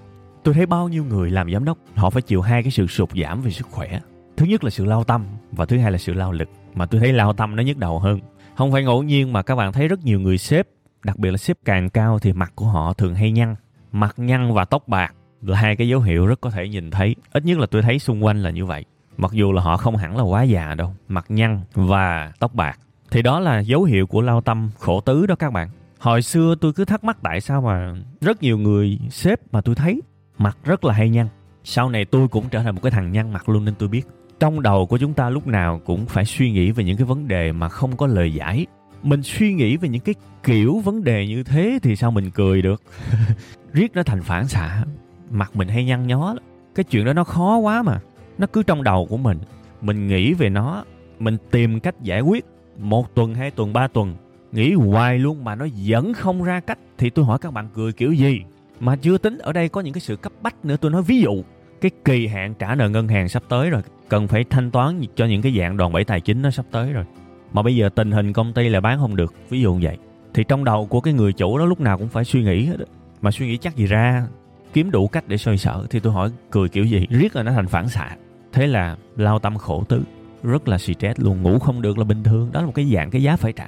tôi 0.43 0.53
thấy 0.53 0.65
bao 0.65 0.89
nhiêu 0.89 1.03
người 1.03 1.31
làm 1.31 1.51
giám 1.51 1.65
đốc, 1.65 1.77
họ 1.95 2.09
phải 2.09 2.21
chịu 2.21 2.41
hai 2.41 2.63
cái 2.63 2.71
sự 2.71 2.87
sụt 2.87 3.09
giảm 3.23 3.41
về 3.41 3.51
sức 3.51 3.67
khỏe. 3.71 3.99
Thứ 4.37 4.45
nhất 4.45 4.63
là 4.63 4.69
sự 4.69 4.85
lao 4.85 5.03
tâm 5.03 5.25
và 5.51 5.65
thứ 5.65 5.77
hai 5.77 5.91
là 5.91 5.97
sự 5.97 6.13
lao 6.13 6.31
lực. 6.31 6.49
Mà 6.73 6.85
tôi 6.85 7.01
thấy 7.01 7.13
lao 7.13 7.33
tâm 7.33 7.55
nó 7.55 7.63
nhức 7.63 7.77
đầu 7.77 7.99
hơn. 7.99 8.19
Không 8.55 8.71
phải 8.71 8.83
ngẫu 8.83 9.03
nhiên 9.03 9.33
mà 9.33 9.41
các 9.41 9.55
bạn 9.55 9.73
thấy 9.73 9.87
rất 9.87 10.03
nhiều 10.03 10.19
người 10.19 10.37
sếp, 10.37 10.67
đặc 11.03 11.19
biệt 11.19 11.31
là 11.31 11.37
sếp 11.37 11.57
càng 11.65 11.89
cao 11.89 12.19
thì 12.19 12.33
mặt 12.33 12.51
của 12.55 12.65
họ 12.65 12.93
thường 12.93 13.15
hay 13.15 13.31
nhăn. 13.31 13.55
Mặt 13.91 14.13
nhăn 14.17 14.53
và 14.53 14.65
tóc 14.65 14.87
bạc 14.87 15.13
là 15.41 15.57
hai 15.57 15.75
cái 15.75 15.87
dấu 15.87 15.99
hiệu 15.99 16.27
rất 16.27 16.41
có 16.41 16.49
thể 16.49 16.69
nhìn 16.69 16.91
thấy. 16.91 17.15
Ít 17.31 17.45
nhất 17.45 17.57
là 17.57 17.65
tôi 17.71 17.81
thấy 17.81 17.99
xung 17.99 18.23
quanh 18.25 18.43
là 18.43 18.49
như 18.49 18.65
vậy. 18.65 18.85
Mặc 19.17 19.31
dù 19.31 19.51
là 19.51 19.61
họ 19.61 19.77
không 19.77 19.95
hẳn 19.95 20.17
là 20.17 20.23
quá 20.23 20.43
già 20.43 20.75
đâu, 20.75 20.93
mặt 21.07 21.25
nhăn 21.29 21.61
và 21.73 22.31
tóc 22.39 22.53
bạc. 22.55 22.79
Thì 23.11 23.21
đó 23.21 23.39
là 23.39 23.59
dấu 23.59 23.83
hiệu 23.83 24.07
của 24.07 24.21
lao 24.21 24.41
tâm 24.41 24.69
khổ 24.79 25.01
tứ 25.01 25.25
đó 25.25 25.35
các 25.35 25.53
bạn. 25.53 25.69
Hồi 25.99 26.21
xưa 26.21 26.55
tôi 26.61 26.73
cứ 26.73 26.85
thắc 26.85 27.03
mắc 27.03 27.17
tại 27.23 27.41
sao 27.41 27.61
mà 27.61 27.93
rất 28.21 28.43
nhiều 28.43 28.57
người 28.57 28.99
sếp 29.09 29.39
mà 29.53 29.61
tôi 29.61 29.75
thấy 29.75 30.01
mặt 30.39 30.57
rất 30.63 30.85
là 30.85 30.93
hay 30.93 31.09
nhăn. 31.09 31.27
Sau 31.63 31.89
này 31.89 32.05
tôi 32.05 32.27
cũng 32.27 32.49
trở 32.49 32.63
thành 32.63 32.75
một 32.75 32.81
cái 32.83 32.91
thằng 32.91 33.11
nhăn 33.11 33.33
mặt 33.33 33.49
luôn 33.49 33.65
nên 33.65 33.75
tôi 33.75 33.89
biết. 33.89 34.07
Trong 34.39 34.61
đầu 34.61 34.85
của 34.85 34.97
chúng 34.97 35.13
ta 35.13 35.29
lúc 35.29 35.47
nào 35.47 35.81
cũng 35.85 36.05
phải 36.05 36.25
suy 36.25 36.51
nghĩ 36.51 36.71
về 36.71 36.83
những 36.83 36.97
cái 36.97 37.05
vấn 37.05 37.27
đề 37.27 37.51
mà 37.51 37.69
không 37.69 37.97
có 37.97 38.07
lời 38.07 38.33
giải. 38.33 38.65
Mình 39.03 39.23
suy 39.23 39.53
nghĩ 39.53 39.77
về 39.77 39.89
những 39.89 40.01
cái 40.01 40.15
kiểu 40.43 40.79
vấn 40.79 41.03
đề 41.03 41.27
như 41.27 41.43
thế 41.43 41.79
thì 41.83 41.95
sao 41.95 42.11
mình 42.11 42.31
cười 42.31 42.61
được? 42.61 42.83
Riết 43.73 43.91
nó 43.95 44.03
thành 44.03 44.21
phản 44.21 44.47
xạ. 44.47 44.83
Mặt 45.31 45.55
mình 45.55 45.67
hay 45.67 45.85
nhăn 45.85 46.07
nhó 46.07 46.33
lắm. 46.33 46.43
cái 46.75 46.83
chuyện 46.83 47.05
đó 47.05 47.13
nó 47.13 47.23
khó 47.23 47.57
quá 47.57 47.83
mà. 47.83 47.99
Nó 48.37 48.47
cứ 48.47 48.63
trong 48.63 48.83
đầu 48.83 49.07
của 49.09 49.17
mình. 49.17 49.37
Mình 49.81 50.07
nghĩ 50.07 50.33
về 50.33 50.49
nó, 50.49 50.83
mình 51.19 51.37
tìm 51.51 51.79
cách 51.79 51.95
giải 52.01 52.21
quyết. 52.21 52.45
Một 52.77 53.15
tuần, 53.15 53.35
hai 53.35 53.51
tuần, 53.51 53.73
ba 53.73 53.87
tuần. 53.87 54.15
Nghĩ 54.51 54.73
hoài 54.73 55.19
luôn 55.19 55.43
mà 55.43 55.55
nó 55.55 55.65
vẫn 55.87 56.13
không 56.13 56.43
ra 56.43 56.59
cách. 56.59 56.79
Thì 56.97 57.09
tôi 57.09 57.25
hỏi 57.25 57.37
các 57.41 57.53
bạn 57.53 57.67
cười 57.73 57.93
kiểu 57.93 58.13
gì? 58.13 58.41
Mà 58.79 58.95
chưa 58.95 59.17
tính, 59.17 59.37
ở 59.37 59.53
đây 59.53 59.69
có 59.69 59.81
những 59.81 59.93
cái 59.93 60.01
sự 60.01 60.15
cấp 60.15 60.33
bách 60.41 60.65
nữa. 60.65 60.75
Tôi 60.81 60.91
nói 60.91 61.01
ví 61.03 61.21
dụ, 61.21 61.43
cái 61.81 61.91
kỳ 62.05 62.27
hạn 62.27 62.53
trả 62.59 62.75
nợ 62.75 62.89
ngân 62.89 63.07
hàng 63.07 63.29
sắp 63.29 63.43
tới 63.49 63.69
rồi, 63.69 63.81
cần 64.09 64.27
phải 64.27 64.43
thanh 64.49 64.71
toán 64.71 65.01
cho 65.15 65.25
những 65.25 65.41
cái 65.41 65.55
dạng 65.59 65.77
đòn 65.77 65.93
bẩy 65.93 66.03
tài 66.03 66.21
chính 66.21 66.41
nó 66.41 66.51
sắp 66.51 66.65
tới 66.71 66.93
rồi. 66.93 67.05
Mà 67.53 67.61
bây 67.61 67.75
giờ 67.75 67.89
tình 67.89 68.11
hình 68.11 68.33
công 68.33 68.53
ty 68.53 68.69
là 68.69 68.79
bán 68.79 68.99
không 68.99 69.15
được, 69.15 69.33
ví 69.49 69.61
dụ 69.61 69.73
như 69.73 69.79
vậy. 69.87 69.97
Thì 70.33 70.43
trong 70.47 70.63
đầu 70.63 70.85
của 70.85 71.01
cái 71.01 71.13
người 71.13 71.33
chủ 71.33 71.57
đó 71.57 71.65
lúc 71.65 71.79
nào 71.79 71.97
cũng 71.97 72.07
phải 72.07 72.25
suy 72.25 72.43
nghĩ 72.43 72.65
hết 72.65 72.75
mà 73.21 73.31
suy 73.31 73.47
nghĩ 73.47 73.57
chắc 73.57 73.75
gì 73.75 73.85
ra, 73.85 74.27
kiếm 74.73 74.91
đủ 74.91 75.07
cách 75.07 75.27
để 75.27 75.37
xoay 75.37 75.57
sở. 75.57 75.85
Thì 75.89 75.99
tôi 75.99 76.13
hỏi 76.13 76.31
cười 76.51 76.69
kiểu 76.69 76.83
gì? 76.83 77.07
Riết 77.09 77.35
là 77.35 77.43
nó 77.43 77.51
thành 77.51 77.67
phản 77.67 77.89
xạ. 77.89 78.15
Thế 78.53 78.67
là 78.67 78.97
lao 79.17 79.39
tâm 79.39 79.57
khổ 79.57 79.83
tứ 79.83 80.01
rất 80.43 80.67
là 80.67 80.77
stress 80.77 81.19
luôn 81.19 81.41
ngủ 81.41 81.59
không 81.59 81.81
được 81.81 81.97
là 81.97 82.03
bình 82.03 82.23
thường. 82.23 82.51
Đó 82.51 82.59
là 82.59 82.65
một 82.65 82.75
cái 82.75 82.91
dạng 82.93 83.09
cái 83.09 83.23
giá 83.23 83.35
phải 83.35 83.53
trả. 83.53 83.67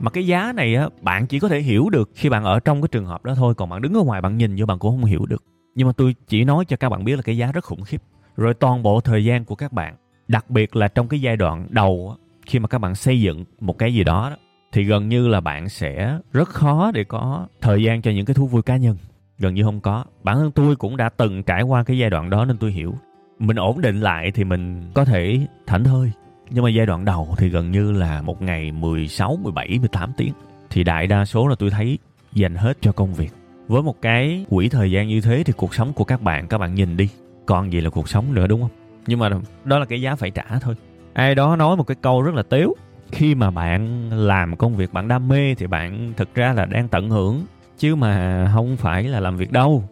Mà 0.00 0.10
cái 0.10 0.26
giá 0.26 0.52
này 0.52 0.74
á 0.74 0.88
bạn 1.00 1.26
chỉ 1.26 1.38
có 1.38 1.48
thể 1.48 1.60
hiểu 1.60 1.90
được 1.90 2.10
khi 2.14 2.28
bạn 2.28 2.44
ở 2.44 2.60
trong 2.60 2.82
cái 2.82 2.88
trường 2.88 3.06
hợp 3.06 3.24
đó 3.24 3.34
thôi. 3.34 3.54
Còn 3.54 3.68
bạn 3.68 3.82
đứng 3.82 3.94
ở 3.94 4.02
ngoài 4.02 4.20
bạn 4.20 4.36
nhìn 4.36 4.56
vô 4.58 4.66
bạn 4.66 4.78
cũng 4.78 4.90
không 4.90 5.04
hiểu 5.04 5.26
được. 5.26 5.44
Nhưng 5.74 5.86
mà 5.86 5.92
tôi 5.96 6.14
chỉ 6.28 6.44
nói 6.44 6.64
cho 6.64 6.76
các 6.76 6.88
bạn 6.88 7.04
biết 7.04 7.16
là 7.16 7.22
cái 7.22 7.36
giá 7.36 7.52
rất 7.52 7.64
khủng 7.64 7.82
khiếp. 7.82 8.02
Rồi 8.36 8.54
toàn 8.54 8.82
bộ 8.82 9.00
thời 9.00 9.24
gian 9.24 9.44
của 9.44 9.54
các 9.54 9.72
bạn 9.72 9.94
đặc 10.28 10.50
biệt 10.50 10.76
là 10.76 10.88
trong 10.88 11.08
cái 11.08 11.20
giai 11.20 11.36
đoạn 11.36 11.66
đầu 11.70 12.16
á, 12.18 12.22
khi 12.46 12.58
mà 12.58 12.68
các 12.68 12.78
bạn 12.78 12.94
xây 12.94 13.20
dựng 13.20 13.44
một 13.60 13.78
cái 13.78 13.94
gì 13.94 14.04
đó, 14.04 14.30
đó 14.30 14.36
thì 14.72 14.84
gần 14.84 15.08
như 15.08 15.28
là 15.28 15.40
bạn 15.40 15.68
sẽ 15.68 16.18
rất 16.32 16.48
khó 16.48 16.90
để 16.94 17.04
có 17.04 17.46
thời 17.60 17.82
gian 17.82 18.02
cho 18.02 18.10
những 18.10 18.26
cái 18.26 18.34
thú 18.34 18.46
vui 18.46 18.62
cá 18.62 18.76
nhân. 18.76 18.96
Gần 19.38 19.54
như 19.54 19.64
không 19.64 19.80
có. 19.80 20.04
Bản 20.22 20.36
thân 20.36 20.50
tôi 20.52 20.76
cũng 20.76 20.96
đã 20.96 21.08
từng 21.08 21.42
trải 21.42 21.62
qua 21.62 21.84
cái 21.84 21.98
giai 21.98 22.10
đoạn 22.10 22.30
đó 22.30 22.44
nên 22.44 22.56
tôi 22.58 22.72
hiểu 22.72 22.94
mình 23.38 23.56
ổn 23.56 23.80
định 23.80 24.00
lại 24.00 24.30
thì 24.30 24.44
mình 24.44 24.82
có 24.94 25.04
thể 25.04 25.46
thảnh 25.66 25.84
thơi. 25.84 26.12
Nhưng 26.50 26.64
mà 26.64 26.70
giai 26.70 26.86
đoạn 26.86 27.04
đầu 27.04 27.34
thì 27.38 27.48
gần 27.48 27.70
như 27.70 27.92
là 27.92 28.22
một 28.22 28.42
ngày 28.42 28.72
16, 28.72 29.38
17, 29.42 29.78
18 29.78 30.12
tiếng. 30.16 30.32
Thì 30.70 30.84
đại 30.84 31.06
đa 31.06 31.24
số 31.24 31.48
là 31.48 31.54
tôi 31.58 31.70
thấy 31.70 31.98
dành 32.32 32.54
hết 32.54 32.78
cho 32.80 32.92
công 32.92 33.14
việc. 33.14 33.32
Với 33.68 33.82
một 33.82 34.02
cái 34.02 34.44
quỹ 34.50 34.68
thời 34.68 34.90
gian 34.90 35.08
như 35.08 35.20
thế 35.20 35.42
thì 35.46 35.52
cuộc 35.56 35.74
sống 35.74 35.92
của 35.92 36.04
các 36.04 36.22
bạn 36.22 36.48
các 36.48 36.58
bạn 36.58 36.74
nhìn 36.74 36.96
đi 36.96 37.08
còn 37.46 37.72
gì 37.72 37.80
là 37.80 37.90
cuộc 37.90 38.08
sống 38.08 38.34
nữa 38.34 38.46
đúng 38.46 38.60
không? 38.60 38.70
Nhưng 39.06 39.18
mà 39.18 39.30
đó 39.64 39.78
là 39.78 39.84
cái 39.84 40.00
giá 40.00 40.14
phải 40.14 40.30
trả 40.30 40.44
thôi. 40.60 40.74
Ai 41.12 41.34
đó 41.34 41.56
nói 41.56 41.76
một 41.76 41.84
cái 41.84 41.96
câu 42.02 42.22
rất 42.22 42.34
là 42.34 42.42
tếu. 42.42 42.74
Khi 43.12 43.34
mà 43.34 43.50
bạn 43.50 44.10
làm 44.12 44.56
công 44.56 44.76
việc 44.76 44.92
bạn 44.92 45.08
đam 45.08 45.28
mê 45.28 45.54
thì 45.54 45.66
bạn 45.66 46.12
thực 46.16 46.34
ra 46.34 46.52
là 46.52 46.64
đang 46.64 46.88
tận 46.88 47.10
hưởng. 47.10 47.44
Chứ 47.78 47.94
mà 47.94 48.50
không 48.54 48.76
phải 48.76 49.04
là 49.04 49.20
làm 49.20 49.36
việc 49.36 49.52
đâu. 49.52 49.84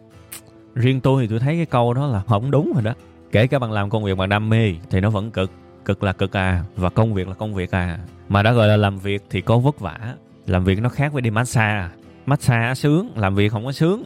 Riêng 0.75 1.01
tôi 1.01 1.21
thì 1.21 1.27
tôi 1.27 1.39
thấy 1.39 1.55
cái 1.55 1.65
câu 1.65 1.93
đó 1.93 2.07
là 2.07 2.21
không 2.27 2.51
đúng 2.51 2.71
rồi 2.73 2.83
đó 2.83 2.93
kể 3.31 3.47
cả 3.47 3.59
bạn 3.59 3.71
làm 3.71 3.89
công 3.89 4.03
việc 4.03 4.17
bạn 4.17 4.29
đam 4.29 4.49
mê 4.49 4.73
thì 4.89 4.99
nó 4.99 5.09
vẫn 5.09 5.31
cực. 5.31 5.51
Cực 5.85 6.03
là 6.03 6.13
cực 6.13 6.37
à 6.37 6.63
và 6.75 6.89
công 6.89 7.13
việc 7.13 7.27
là 7.27 7.33
công 7.33 7.53
việc 7.53 7.71
à. 7.71 7.99
Mà 8.29 8.43
đã 8.43 8.51
gọi 8.51 8.67
là 8.67 8.77
làm 8.77 8.99
việc 8.99 9.23
thì 9.29 9.41
có 9.41 9.57
vất 9.57 9.79
vả. 9.79 10.15
Làm 10.47 10.63
việc 10.63 10.81
nó 10.81 10.89
khác 10.89 11.13
với 11.13 11.21
đi 11.21 11.29
massage. 11.29 11.89
Massage 12.25 12.73
sướng, 12.73 13.11
làm 13.15 13.35
việc 13.35 13.51
không 13.51 13.65
có 13.65 13.71
sướng. 13.71 14.03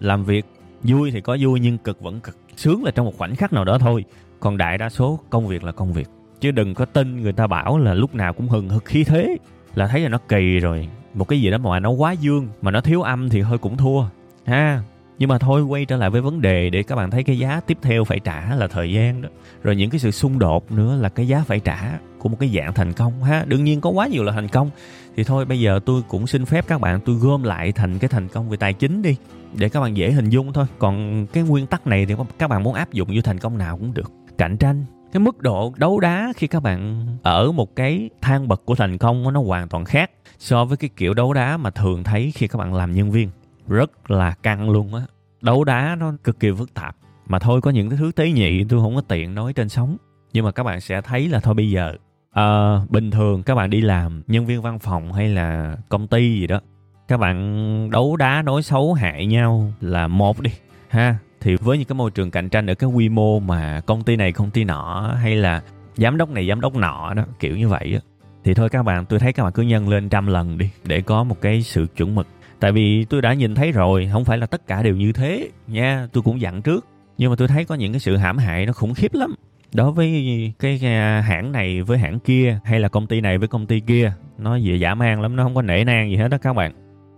Làm 0.00 0.24
việc 0.24 0.46
vui 0.82 1.10
thì 1.10 1.20
có 1.20 1.36
vui 1.40 1.60
nhưng 1.60 1.78
cực 1.78 2.00
vẫn 2.00 2.20
cực. 2.20 2.36
Sướng 2.56 2.84
là 2.84 2.90
trong 2.90 3.06
một 3.06 3.18
khoảnh 3.18 3.36
khắc 3.36 3.52
nào 3.52 3.64
đó 3.64 3.78
thôi. 3.78 4.04
Còn 4.40 4.56
đại 4.56 4.78
đa 4.78 4.88
số 4.88 5.20
công 5.30 5.46
việc 5.46 5.64
là 5.64 5.72
công 5.72 5.92
việc. 5.92 6.08
Chứ 6.40 6.50
đừng 6.50 6.74
có 6.74 6.84
tin 6.84 7.22
người 7.22 7.32
ta 7.32 7.46
bảo 7.46 7.78
là 7.78 7.94
lúc 7.94 8.14
nào 8.14 8.32
cũng 8.32 8.48
hừng 8.48 8.68
hực 8.68 8.84
khí 8.84 9.04
thế. 9.04 9.36
Là 9.74 9.86
thấy 9.86 10.00
là 10.00 10.08
nó 10.08 10.18
kỳ 10.28 10.58
rồi. 10.58 10.88
Một 11.14 11.28
cái 11.28 11.40
gì 11.40 11.50
đó 11.50 11.58
mà 11.58 11.80
nó 11.80 11.90
quá 11.90 12.12
dương, 12.12 12.48
mà 12.62 12.70
nó 12.70 12.80
thiếu 12.80 13.02
âm 13.02 13.28
thì 13.28 13.40
hơi 13.40 13.58
cũng 13.58 13.76
thua. 13.76 14.04
Ha? 14.44 14.82
Nhưng 15.18 15.28
mà 15.28 15.38
thôi, 15.38 15.62
quay 15.62 15.84
trở 15.84 15.96
lại 15.96 16.10
với 16.10 16.20
vấn 16.20 16.40
đề 16.40 16.70
để 16.70 16.82
các 16.82 16.96
bạn 16.96 17.10
thấy 17.10 17.24
cái 17.24 17.38
giá 17.38 17.60
tiếp 17.66 17.78
theo 17.82 18.04
phải 18.04 18.20
trả 18.20 18.54
là 18.54 18.66
thời 18.66 18.92
gian 18.92 19.22
đó. 19.22 19.28
Rồi 19.62 19.76
những 19.76 19.90
cái 19.90 19.98
sự 19.98 20.10
xung 20.10 20.38
đột 20.38 20.72
nữa 20.72 20.96
là 20.96 21.08
cái 21.08 21.28
giá 21.28 21.44
phải 21.46 21.60
trả 21.60 21.98
của 22.18 22.28
một 22.28 22.36
cái 22.40 22.48
dạng 22.56 22.74
thành 22.74 22.92
công 22.92 23.22
ha. 23.22 23.44
Đương 23.46 23.64
nhiên 23.64 23.80
có 23.80 23.90
quá 23.90 24.06
nhiều 24.06 24.24
là 24.24 24.32
thành 24.32 24.48
công. 24.48 24.70
Thì 25.16 25.24
thôi, 25.24 25.44
bây 25.44 25.60
giờ 25.60 25.80
tôi 25.86 26.02
cũng 26.08 26.26
xin 26.26 26.44
phép 26.44 26.64
các 26.68 26.80
bạn 26.80 27.00
tôi 27.00 27.16
gom 27.16 27.42
lại 27.42 27.72
thành 27.72 27.98
cái 27.98 28.08
thành 28.08 28.28
công 28.28 28.48
về 28.48 28.56
tài 28.56 28.72
chính 28.72 29.02
đi, 29.02 29.16
để 29.54 29.68
các 29.68 29.80
bạn 29.80 29.96
dễ 29.96 30.10
hình 30.12 30.28
dung 30.28 30.52
thôi. 30.52 30.66
Còn 30.78 31.26
cái 31.26 31.42
nguyên 31.42 31.66
tắc 31.66 31.86
này 31.86 32.06
thì 32.06 32.14
các 32.38 32.50
bạn 32.50 32.62
muốn 32.62 32.74
áp 32.74 32.92
dụng 32.92 33.12
như 33.12 33.22
thành 33.22 33.38
công 33.38 33.58
nào 33.58 33.78
cũng 33.78 33.94
được. 33.94 34.12
Cạnh 34.38 34.56
tranh, 34.56 34.84
cái 35.12 35.20
mức 35.20 35.38
độ 35.38 35.72
đấu 35.76 36.00
đá 36.00 36.32
khi 36.36 36.46
các 36.46 36.62
bạn 36.62 37.06
ở 37.22 37.52
một 37.52 37.76
cái 37.76 38.10
thang 38.20 38.48
bậc 38.48 38.64
của 38.64 38.74
thành 38.74 38.98
công, 38.98 39.32
nó 39.32 39.42
hoàn 39.42 39.68
toàn 39.68 39.84
khác 39.84 40.10
so 40.38 40.64
với 40.64 40.76
cái 40.76 40.90
kiểu 40.96 41.14
đấu 41.14 41.32
đá 41.32 41.56
mà 41.56 41.70
thường 41.70 42.04
thấy 42.04 42.32
khi 42.34 42.48
các 42.48 42.56
bạn 42.56 42.74
làm 42.74 42.94
nhân 42.94 43.10
viên 43.10 43.30
rất 43.68 44.10
là 44.10 44.30
căng 44.30 44.70
luôn 44.70 44.94
á. 44.94 45.02
Đấu 45.40 45.64
đá 45.64 45.96
nó 45.98 46.12
cực 46.24 46.40
kỳ 46.40 46.50
phức 46.52 46.74
tạp. 46.74 46.96
Mà 47.26 47.38
thôi 47.38 47.60
có 47.60 47.70
những 47.70 47.90
cái 47.90 47.98
thứ 47.98 48.12
tế 48.16 48.30
nhị 48.30 48.64
tôi 48.64 48.80
không 48.80 48.94
có 48.94 49.00
tiện 49.00 49.34
nói 49.34 49.52
trên 49.52 49.68
sóng. 49.68 49.96
Nhưng 50.32 50.44
mà 50.44 50.52
các 50.52 50.62
bạn 50.62 50.80
sẽ 50.80 51.00
thấy 51.00 51.28
là 51.28 51.40
thôi 51.40 51.54
bây 51.54 51.70
giờ 51.70 51.94
uh, 52.40 52.90
bình 52.90 53.10
thường 53.10 53.42
các 53.42 53.54
bạn 53.54 53.70
đi 53.70 53.80
làm 53.80 54.22
nhân 54.26 54.46
viên 54.46 54.62
văn 54.62 54.78
phòng 54.78 55.12
hay 55.12 55.28
là 55.28 55.76
công 55.88 56.06
ty 56.06 56.40
gì 56.40 56.46
đó 56.46 56.60
các 57.08 57.16
bạn 57.16 57.90
đấu 57.90 58.16
đá 58.16 58.42
nói 58.42 58.62
xấu 58.62 58.92
hại 58.92 59.26
nhau 59.26 59.72
là 59.80 60.08
một 60.08 60.40
đi 60.40 60.50
ha. 60.88 61.16
Thì 61.40 61.56
với 61.56 61.78
những 61.78 61.86
cái 61.86 61.94
môi 61.94 62.10
trường 62.10 62.30
cạnh 62.30 62.48
tranh 62.48 62.66
ở 62.66 62.74
cái 62.74 62.90
quy 62.90 63.08
mô 63.08 63.40
mà 63.40 63.80
công 63.86 64.02
ty 64.02 64.16
này 64.16 64.32
công 64.32 64.50
ty 64.50 64.64
nọ 64.64 65.14
hay 65.22 65.36
là 65.36 65.62
giám 65.96 66.16
đốc 66.16 66.30
này 66.30 66.48
giám 66.48 66.60
đốc 66.60 66.74
nọ 66.74 67.14
đó 67.14 67.24
kiểu 67.40 67.56
như 67.56 67.68
vậy 67.68 67.92
á 67.94 68.00
thì 68.44 68.54
thôi 68.54 68.68
các 68.68 68.82
bạn 68.82 69.06
tôi 69.06 69.18
thấy 69.18 69.32
các 69.32 69.42
bạn 69.42 69.52
cứ 69.52 69.62
nhân 69.62 69.88
lên 69.88 70.08
trăm 70.08 70.26
lần 70.26 70.58
đi 70.58 70.70
để 70.84 71.00
có 71.00 71.24
một 71.24 71.40
cái 71.40 71.62
sự 71.62 71.86
chuẩn 71.96 72.14
mực 72.14 72.26
tại 72.60 72.72
vì 72.72 73.04
tôi 73.04 73.22
đã 73.22 73.34
nhìn 73.34 73.54
thấy 73.54 73.72
rồi, 73.72 74.08
không 74.12 74.24
phải 74.24 74.38
là 74.38 74.46
tất 74.46 74.66
cả 74.66 74.82
đều 74.82 74.96
như 74.96 75.12
thế. 75.12 75.48
Nha, 75.66 76.08
tôi 76.12 76.22
cũng 76.22 76.40
dặn 76.40 76.62
trước. 76.62 76.86
Nhưng 77.18 77.30
mà 77.30 77.36
tôi 77.36 77.48
thấy 77.48 77.64
có 77.64 77.74
những 77.74 77.92
cái 77.92 78.00
sự 78.00 78.16
hãm 78.16 78.38
hại 78.38 78.66
nó 78.66 78.72
khủng 78.72 78.94
khiếp 78.94 79.14
lắm. 79.14 79.34
Đối 79.74 79.92
với 79.92 80.52
cái 80.58 80.80
à, 80.84 81.20
hãng 81.20 81.52
này 81.52 81.82
với 81.82 81.98
hãng 81.98 82.18
kia, 82.18 82.58
hay 82.64 82.80
là 82.80 82.88
công 82.88 83.06
ty 83.06 83.20
này 83.20 83.38
với 83.38 83.48
công 83.48 83.66
ty 83.66 83.80
kia, 83.80 84.12
nó 84.38 84.58
về 84.64 84.76
giả 84.76 84.94
man 84.94 85.20
lắm, 85.20 85.36
nó 85.36 85.42
không 85.42 85.54
có 85.54 85.62
nể 85.62 85.84
nang 85.84 86.10
gì 86.10 86.16
hết 86.16 86.28
đó 86.28 86.38
các 86.38 86.52
bạn. 86.52 86.72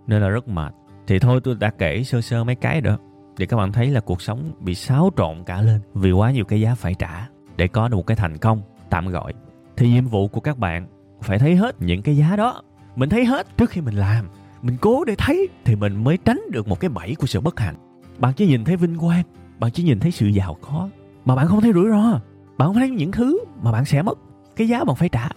Nên 0.07 0.23
là 0.23 0.29
rất 0.29 0.49
mệt. 0.49 0.75
Thì 1.07 1.19
thôi, 1.19 1.41
tôi 1.45 1.55
đã 1.61 1.71
kể 1.79 2.03
sơ 2.05 2.21
sơ 2.21 2.45
mấy 2.45 2.55
cái 2.55 2.81
đó, 2.81 2.99
để 3.39 3.47
các 3.47 3.57
bạn 3.57 3.73
thấy 3.73 3.87
là 3.87 4.01
cuộc 4.01 4.23
sống 4.23 4.53
bị 4.61 4.75
xáo 4.75 5.11
trộn 5.17 5.45
cả 5.47 5.63
lên 5.63 5.81
vì 5.95 6.13
quá 6.13 6.31
nhiều 6.31 6.45
cái 6.45 6.61
giá 6.61 6.75
phải 6.75 6.95
trả 6.95 7.27
để 7.57 7.69
có 7.69 7.89
được 7.89 7.97
một 7.97 8.07
cái 8.07 8.17
thành 8.17 8.39
công 8.39 8.63
tạm 8.91 9.09
gọi. 9.09 9.33
Thì 9.77 9.89
nhiệm 9.89 10.07
vụ 10.07 10.29
của 10.29 10.41
các 10.41 10.59
bạn 10.59 10.87
phải 11.23 11.39
thấy 11.39 11.57
hết 11.57 11.83
những 11.83 12.03
cái 12.03 12.17
giá 12.17 12.37
đó. 12.37 12.63
Mình 12.97 13.09
thấy 13.09 13.25
hết 13.25 13.57
trước 13.57 13.71
khi 13.71 13.81
mình 13.81 13.95
làm 13.95 14.29
mình 14.63 14.77
cố 14.81 15.05
để 15.05 15.15
thấy 15.19 15.49
thì 15.65 15.77
mình 15.77 16.05
mới 16.05 16.17
tránh 16.17 16.41
được 16.51 16.69
một 16.69 16.81
cái 16.81 16.89
bẫy 16.89 17.15
của 17.15 17.27
sự 17.27 17.41
bất 17.41 17.61
hạnh. 17.61 17.75
Bạn 18.19 18.33
chỉ 18.37 18.47
nhìn 18.47 18.65
thấy 18.65 18.77
vinh 18.77 18.99
quang, 18.99 19.23
bạn 19.59 19.71
chỉ 19.71 19.83
nhìn 19.83 20.01
thấy 20.01 20.11
sự 20.11 20.27
giàu 20.27 20.57
có, 20.61 20.89
mà 21.25 21.37
bạn 21.37 21.49
không 21.49 21.61
thấy 21.61 21.73
rủi 21.73 21.91
ro. 21.91 22.21
Bạn 22.59 22.69
không 22.69 22.75
thấy 22.75 22.91
những 22.91 23.13
thứ 23.13 23.39
mà 23.63 23.73
bạn 23.73 23.85
sẽ 23.85 24.03
mất, 24.03 24.19
cái 24.57 24.69
giá 24.69 24.85
bạn 24.85 24.97
phải 24.97 25.09
trả. 25.09 25.29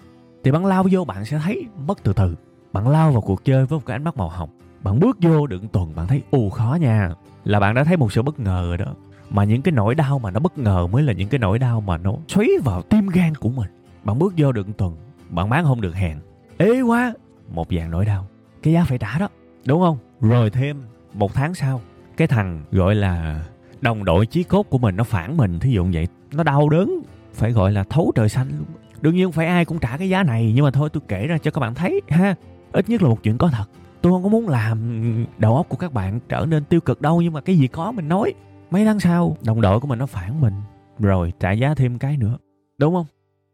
Thì 0.43 0.51
bạn 0.51 0.65
lao 0.65 0.85
vô, 0.91 1.05
bạn 1.05 1.25
sẽ 1.25 1.39
thấy 1.39 1.65
mất 1.87 2.03
từ 2.03 2.13
từ. 2.13 2.35
Bạn 2.73 2.87
lao 2.87 3.11
vào 3.11 3.21
cuộc 3.21 3.45
chơi 3.45 3.65
với 3.65 3.79
một 3.79 3.85
cái 3.85 3.95
ánh 3.95 4.03
mắt 4.03 4.17
màu 4.17 4.29
hồng. 4.29 4.49
Bạn 4.83 4.99
bước 4.99 5.17
vô 5.21 5.47
đựng 5.47 5.67
tuần, 5.67 5.95
bạn 5.95 6.07
thấy 6.07 6.21
ù 6.31 6.49
khó 6.49 6.77
nha. 6.81 7.09
Là 7.43 7.59
bạn 7.59 7.75
đã 7.75 7.83
thấy 7.83 7.97
một 7.97 8.13
sự 8.13 8.21
bất 8.21 8.39
ngờ 8.39 8.65
rồi 8.67 8.77
đó. 8.77 8.93
Mà 9.29 9.43
những 9.43 9.61
cái 9.61 9.71
nỗi 9.71 9.95
đau 9.95 10.19
mà 10.19 10.31
nó 10.31 10.39
bất 10.39 10.57
ngờ 10.57 10.87
mới 10.87 11.03
là 11.03 11.13
những 11.13 11.29
cái 11.29 11.39
nỗi 11.39 11.59
đau 11.59 11.81
mà 11.81 11.97
nó 11.97 12.13
xoáy 12.27 12.49
vào 12.63 12.81
tim 12.81 13.07
gan 13.07 13.35
của 13.35 13.49
mình. 13.49 13.69
Bạn 14.03 14.19
bước 14.19 14.33
vô 14.37 14.51
đựng 14.51 14.73
tuần, 14.73 14.95
bạn 15.29 15.49
bán 15.49 15.63
không 15.65 15.81
được 15.81 15.95
hàng. 15.95 16.19
Ế 16.57 16.81
quá, 16.81 17.13
một 17.53 17.67
dạng 17.71 17.91
nỗi 17.91 18.05
đau 18.05 18.27
cái 18.63 18.73
giá 18.73 18.83
phải 18.83 18.97
trả 18.97 19.19
đó. 19.19 19.29
Đúng 19.65 19.81
không? 19.81 19.97
Rồi 20.21 20.49
thêm 20.49 20.81
một 21.13 21.33
tháng 21.33 21.55
sau, 21.55 21.81
cái 22.17 22.27
thằng 22.27 22.63
gọi 22.71 22.95
là 22.95 23.45
đồng 23.81 24.05
đội 24.05 24.25
chí 24.25 24.43
cốt 24.43 24.63
của 24.69 24.77
mình 24.77 24.95
nó 24.95 25.03
phản 25.03 25.37
mình, 25.37 25.59
thí 25.59 25.71
dụ 25.71 25.87
vậy. 25.93 26.07
Nó 26.31 26.43
đau 26.43 26.69
đớn, 26.69 27.01
phải 27.33 27.51
gọi 27.51 27.71
là 27.71 27.83
thấu 27.83 28.11
trời 28.15 28.29
xanh 28.29 28.47
luôn. 28.57 28.67
Đương 29.01 29.15
nhiên 29.15 29.25
không 29.25 29.31
phải 29.31 29.47
ai 29.47 29.65
cũng 29.65 29.79
trả 29.79 29.97
cái 29.97 30.09
giá 30.09 30.23
này, 30.23 30.51
nhưng 30.55 30.65
mà 30.65 30.71
thôi 30.71 30.89
tôi 30.93 31.03
kể 31.07 31.27
ra 31.27 31.37
cho 31.37 31.51
các 31.51 31.59
bạn 31.59 31.75
thấy, 31.75 32.01
ha. 32.09 32.35
Ít 32.71 32.89
nhất 32.89 33.01
là 33.01 33.09
một 33.09 33.23
chuyện 33.23 33.37
có 33.37 33.47
thật. 33.47 33.65
Tôi 34.01 34.11
không 34.11 34.23
có 34.23 34.29
muốn 34.29 34.49
làm 34.49 35.25
đầu 35.37 35.55
óc 35.55 35.69
của 35.69 35.77
các 35.77 35.93
bạn 35.93 36.19
trở 36.29 36.45
nên 36.45 36.65
tiêu 36.65 36.81
cực 36.81 37.01
đâu, 37.01 37.21
nhưng 37.21 37.33
mà 37.33 37.41
cái 37.41 37.57
gì 37.57 37.67
có 37.67 37.91
mình 37.91 38.07
nói. 38.07 38.33
Mấy 38.71 38.85
tháng 38.85 38.99
sau, 38.99 39.37
đồng 39.45 39.61
đội 39.61 39.79
của 39.79 39.87
mình 39.87 39.99
nó 39.99 40.05
phản 40.05 40.41
mình, 40.41 40.53
rồi 40.99 41.33
trả 41.39 41.51
giá 41.51 41.73
thêm 41.75 41.99
cái 41.99 42.17
nữa. 42.17 42.37
Đúng 42.77 42.93
không? 42.93 43.05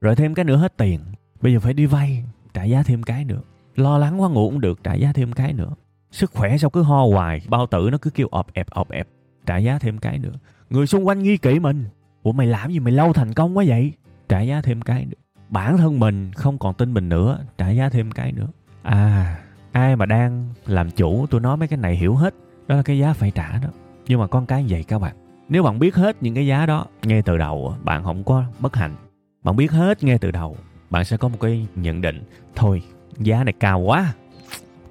Rồi 0.02 0.16
thêm 0.16 0.34
cái 0.34 0.46
nữa 0.46 0.56
hết 0.56 0.78
tiền. 0.78 1.00
Bây 1.42 1.54
giờ 1.54 1.60
phải 1.60 1.74
đi 1.74 1.86
vay, 1.86 2.24
trả 2.54 2.64
giá 2.64 2.84
thêm 2.84 3.04
cái 3.04 3.26
nữa 3.26 3.42
lo 3.76 3.98
lắng 3.98 4.22
quá, 4.22 4.30
ngủ 4.30 4.50
cũng 4.50 4.62
được, 4.62 4.84
trả 4.84 4.94
giá 4.94 5.14
thêm 5.14 5.34
cái 5.34 5.54
nữa. 5.54 5.70
Sức 6.12 6.32
khỏe 6.32 6.58
sao 6.58 6.70
cứ 6.70 6.82
ho 6.82 7.06
hoài, 7.06 7.42
bao 7.48 7.68
tử 7.68 7.90
nó 7.92 7.98
cứ 7.98 8.10
kêu 8.10 8.28
ọp 8.32 8.54
ẹp 8.54 8.70
ọp 8.70 8.90
ẹp, 8.90 9.08
trả 9.46 9.58
giá 9.58 9.80
thêm 9.80 9.98
cái 9.98 10.20
nữa. 10.20 10.34
Người 10.70 10.88
xung 10.88 11.08
quanh 11.08 11.24
nghi 11.24 11.38
kỵ 11.38 11.60
mình. 11.60 11.86
Ủa, 12.24 12.32
mày 12.32 12.48
làm 12.48 12.72
gì 12.72 12.80
mày 12.80 12.94
lâu 12.94 13.14
thành 13.14 13.34
công 13.34 13.58
quá 13.58 13.64
vậy? 13.68 13.94
Trả 14.30 14.42
giá 14.42 14.62
thêm 14.62 14.82
cái 14.82 15.06
nữa. 15.06 15.18
Bản 15.50 15.78
thân 15.78 16.00
mình 16.00 16.34
không 16.34 16.58
còn 16.58 16.74
tin 16.74 16.94
mình 16.94 17.10
nữa, 17.10 17.40
trả 17.58 17.70
giá 17.70 17.90
thêm 17.90 18.12
cái 18.12 18.32
nữa. 18.32 18.48
À 18.82 19.40
ai 19.72 19.96
mà 19.96 20.06
đang 20.06 20.46
làm 20.66 20.92
chủ 20.92 21.26
tôi 21.30 21.42
nói 21.42 21.58
mấy 21.58 21.68
cái 21.68 21.78
này 21.78 21.96
hiểu 21.96 22.16
hết. 22.16 22.34
Đó 22.68 22.76
là 22.76 22.82
cái 22.82 22.98
giá 22.98 23.14
phải 23.14 23.32
trả 23.32 23.58
đó. 23.58 23.70
Nhưng 24.08 24.20
mà 24.20 24.28
con 24.28 24.46
cái 24.46 24.66
vậy 24.70 24.84
các 24.84 25.00
bạn. 25.00 25.16
Nếu 25.50 25.64
bạn 25.64 25.80
biết 25.80 25.96
hết 25.96 26.24
những 26.24 26.36
cái 26.36 26.48
giá 26.48 26.66
đó, 26.66 26.86
ngay 27.04 27.22
từ 27.22 27.38
đầu, 27.38 27.76
bạn 27.84 28.04
không 28.04 28.24
có 28.24 28.44
bất 28.60 28.76
hạnh. 28.76 28.96
Bạn 29.44 29.56
biết 29.56 29.72
hết 29.72 30.04
ngay 30.04 30.18
từ 30.18 30.32
đầu, 30.32 30.58
bạn 30.90 31.06
sẽ 31.06 31.18
có 31.18 31.28
một 31.28 31.38
cái 31.42 31.68
nhận 31.76 32.02
định. 32.02 32.24
Thôi 32.56 32.82
giá 33.20 33.44
này 33.44 33.54
cao 33.60 33.80
quá. 33.80 34.14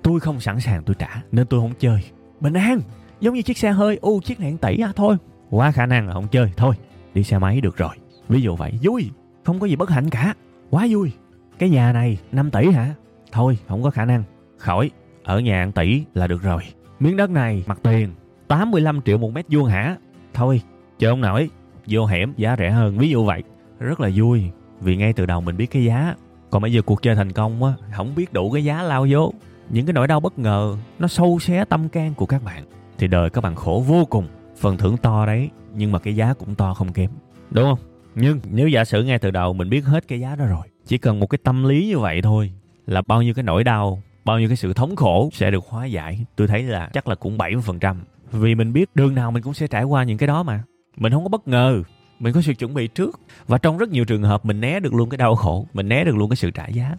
Tôi 0.02 0.20
không 0.20 0.40
sẵn 0.40 0.60
sàng 0.60 0.82
tôi 0.82 0.96
trả, 0.98 1.22
nên 1.32 1.46
tôi 1.46 1.60
không 1.60 1.72
chơi. 1.78 2.04
Bình 2.40 2.54
an, 2.54 2.80
giống 3.20 3.34
như 3.34 3.42
chiếc 3.42 3.58
xe 3.58 3.72
hơi 3.72 3.98
u 4.00 4.20
chiếc 4.20 4.40
này 4.40 4.56
tỷ 4.60 4.78
à 4.78 4.92
thôi. 4.96 5.16
Quá 5.50 5.70
khả 5.70 5.86
năng 5.86 6.06
là 6.06 6.12
không 6.12 6.28
chơi, 6.28 6.52
thôi, 6.56 6.74
đi 7.14 7.22
xe 7.22 7.38
máy 7.38 7.60
được 7.60 7.76
rồi. 7.76 7.94
Ví 8.28 8.42
dụ 8.42 8.56
vậy, 8.56 8.78
vui, 8.82 9.10
không 9.44 9.60
có 9.60 9.66
gì 9.66 9.76
bất 9.76 9.90
hạnh 9.90 10.10
cả. 10.10 10.34
Quá 10.70 10.86
vui. 10.90 11.12
Cái 11.58 11.68
nhà 11.68 11.92
này 11.92 12.18
5 12.32 12.50
tỷ 12.50 12.70
hả? 12.70 12.94
Thôi, 13.32 13.58
không 13.68 13.82
có 13.82 13.90
khả 13.90 14.04
năng. 14.04 14.22
Khỏi, 14.58 14.90
ở 15.24 15.40
nhà 15.40 15.66
1 15.66 15.72
tỷ 15.74 16.04
là 16.14 16.26
được 16.26 16.42
rồi. 16.42 16.62
Miếng 17.00 17.16
đất 17.16 17.30
này, 17.30 17.64
mặt 17.66 17.78
tiền 17.82 18.14
85 18.48 19.00
triệu 19.04 19.18
một 19.18 19.32
mét 19.32 19.46
vuông 19.48 19.66
hả? 19.66 19.96
Thôi 20.34 20.62
chơi 20.98 21.12
không 21.12 21.20
nổi 21.20 21.50
vô 21.86 22.06
hẻm, 22.06 22.32
giá 22.36 22.56
rẻ 22.58 22.70
hơn. 22.70 22.98
Ví 22.98 23.10
dụ 23.10 23.24
vậy. 23.24 23.42
Rất 23.78 24.00
là 24.00 24.10
vui, 24.14 24.50
vì 24.80 24.96
ngay 24.96 25.12
từ 25.12 25.26
đầu 25.26 25.40
mình 25.40 25.56
biết 25.56 25.66
cái 25.66 25.84
giá 25.84 26.14
còn 26.50 26.62
bây 26.62 26.72
giờ 26.72 26.82
cuộc 26.82 27.02
chơi 27.02 27.14
thành 27.14 27.32
công 27.32 27.64
á, 27.64 27.72
không 27.96 28.14
biết 28.14 28.32
đủ 28.32 28.50
cái 28.50 28.64
giá 28.64 28.82
lao 28.82 29.06
vô 29.10 29.32
những 29.70 29.86
cái 29.86 29.92
nỗi 29.92 30.06
đau 30.06 30.20
bất 30.20 30.38
ngờ, 30.38 30.76
nó 30.98 31.08
sâu 31.08 31.38
xé 31.38 31.64
tâm 31.64 31.88
can 31.88 32.14
của 32.14 32.26
các 32.26 32.44
bạn. 32.44 32.64
Thì 32.98 33.06
đời 33.06 33.30
các 33.30 33.40
bạn 33.40 33.54
khổ 33.54 33.84
vô 33.86 34.04
cùng, 34.04 34.26
phần 34.56 34.76
thưởng 34.76 34.96
to 34.96 35.26
đấy, 35.26 35.50
nhưng 35.74 35.92
mà 35.92 35.98
cái 35.98 36.16
giá 36.16 36.34
cũng 36.34 36.54
to 36.54 36.74
không 36.74 36.92
kém. 36.92 37.10
Đúng 37.50 37.64
không? 37.64 37.78
Nhưng 38.14 38.40
nếu 38.50 38.68
giả 38.68 38.84
sử 38.84 39.02
ngay 39.02 39.18
từ 39.18 39.30
đầu 39.30 39.52
mình 39.52 39.70
biết 39.70 39.84
hết 39.84 40.08
cái 40.08 40.20
giá 40.20 40.36
đó 40.36 40.44
rồi, 40.44 40.66
chỉ 40.86 40.98
cần 40.98 41.20
một 41.20 41.26
cái 41.26 41.38
tâm 41.44 41.64
lý 41.64 41.86
như 41.86 41.98
vậy 41.98 42.22
thôi, 42.22 42.52
là 42.86 43.02
bao 43.06 43.22
nhiêu 43.22 43.34
cái 43.34 43.42
nỗi 43.42 43.64
đau, 43.64 44.02
bao 44.24 44.38
nhiêu 44.38 44.48
cái 44.48 44.56
sự 44.56 44.72
thống 44.72 44.96
khổ 44.96 45.30
sẽ 45.32 45.50
được 45.50 45.64
hóa 45.68 45.86
giải. 45.86 46.24
Tôi 46.36 46.48
thấy 46.48 46.62
là 46.62 46.90
chắc 46.92 47.08
là 47.08 47.14
cũng 47.14 47.38
70% 47.38 47.96
vì 48.32 48.54
mình 48.54 48.72
biết 48.72 48.90
đường 48.94 49.14
nào 49.14 49.30
mình 49.30 49.42
cũng 49.42 49.54
sẽ 49.54 49.66
trải 49.66 49.84
qua 49.84 50.04
những 50.04 50.18
cái 50.18 50.26
đó 50.26 50.42
mà. 50.42 50.62
Mình 50.96 51.12
không 51.12 51.22
có 51.22 51.28
bất 51.28 51.48
ngờ 51.48 51.82
mình 52.20 52.32
có 52.32 52.40
sự 52.40 52.54
chuẩn 52.54 52.74
bị 52.74 52.86
trước. 52.86 53.20
Và 53.46 53.58
trong 53.58 53.78
rất 53.78 53.88
nhiều 53.88 54.04
trường 54.04 54.22
hợp, 54.22 54.44
mình 54.44 54.60
né 54.60 54.80
được 54.80 54.94
luôn 54.94 55.08
cái 55.08 55.18
đau 55.18 55.36
khổ, 55.36 55.66
mình 55.72 55.88
né 55.88 56.04
được 56.04 56.16
luôn 56.16 56.30
cái 56.30 56.36
sự 56.36 56.50
trả 56.50 56.66
giá. 56.66 56.96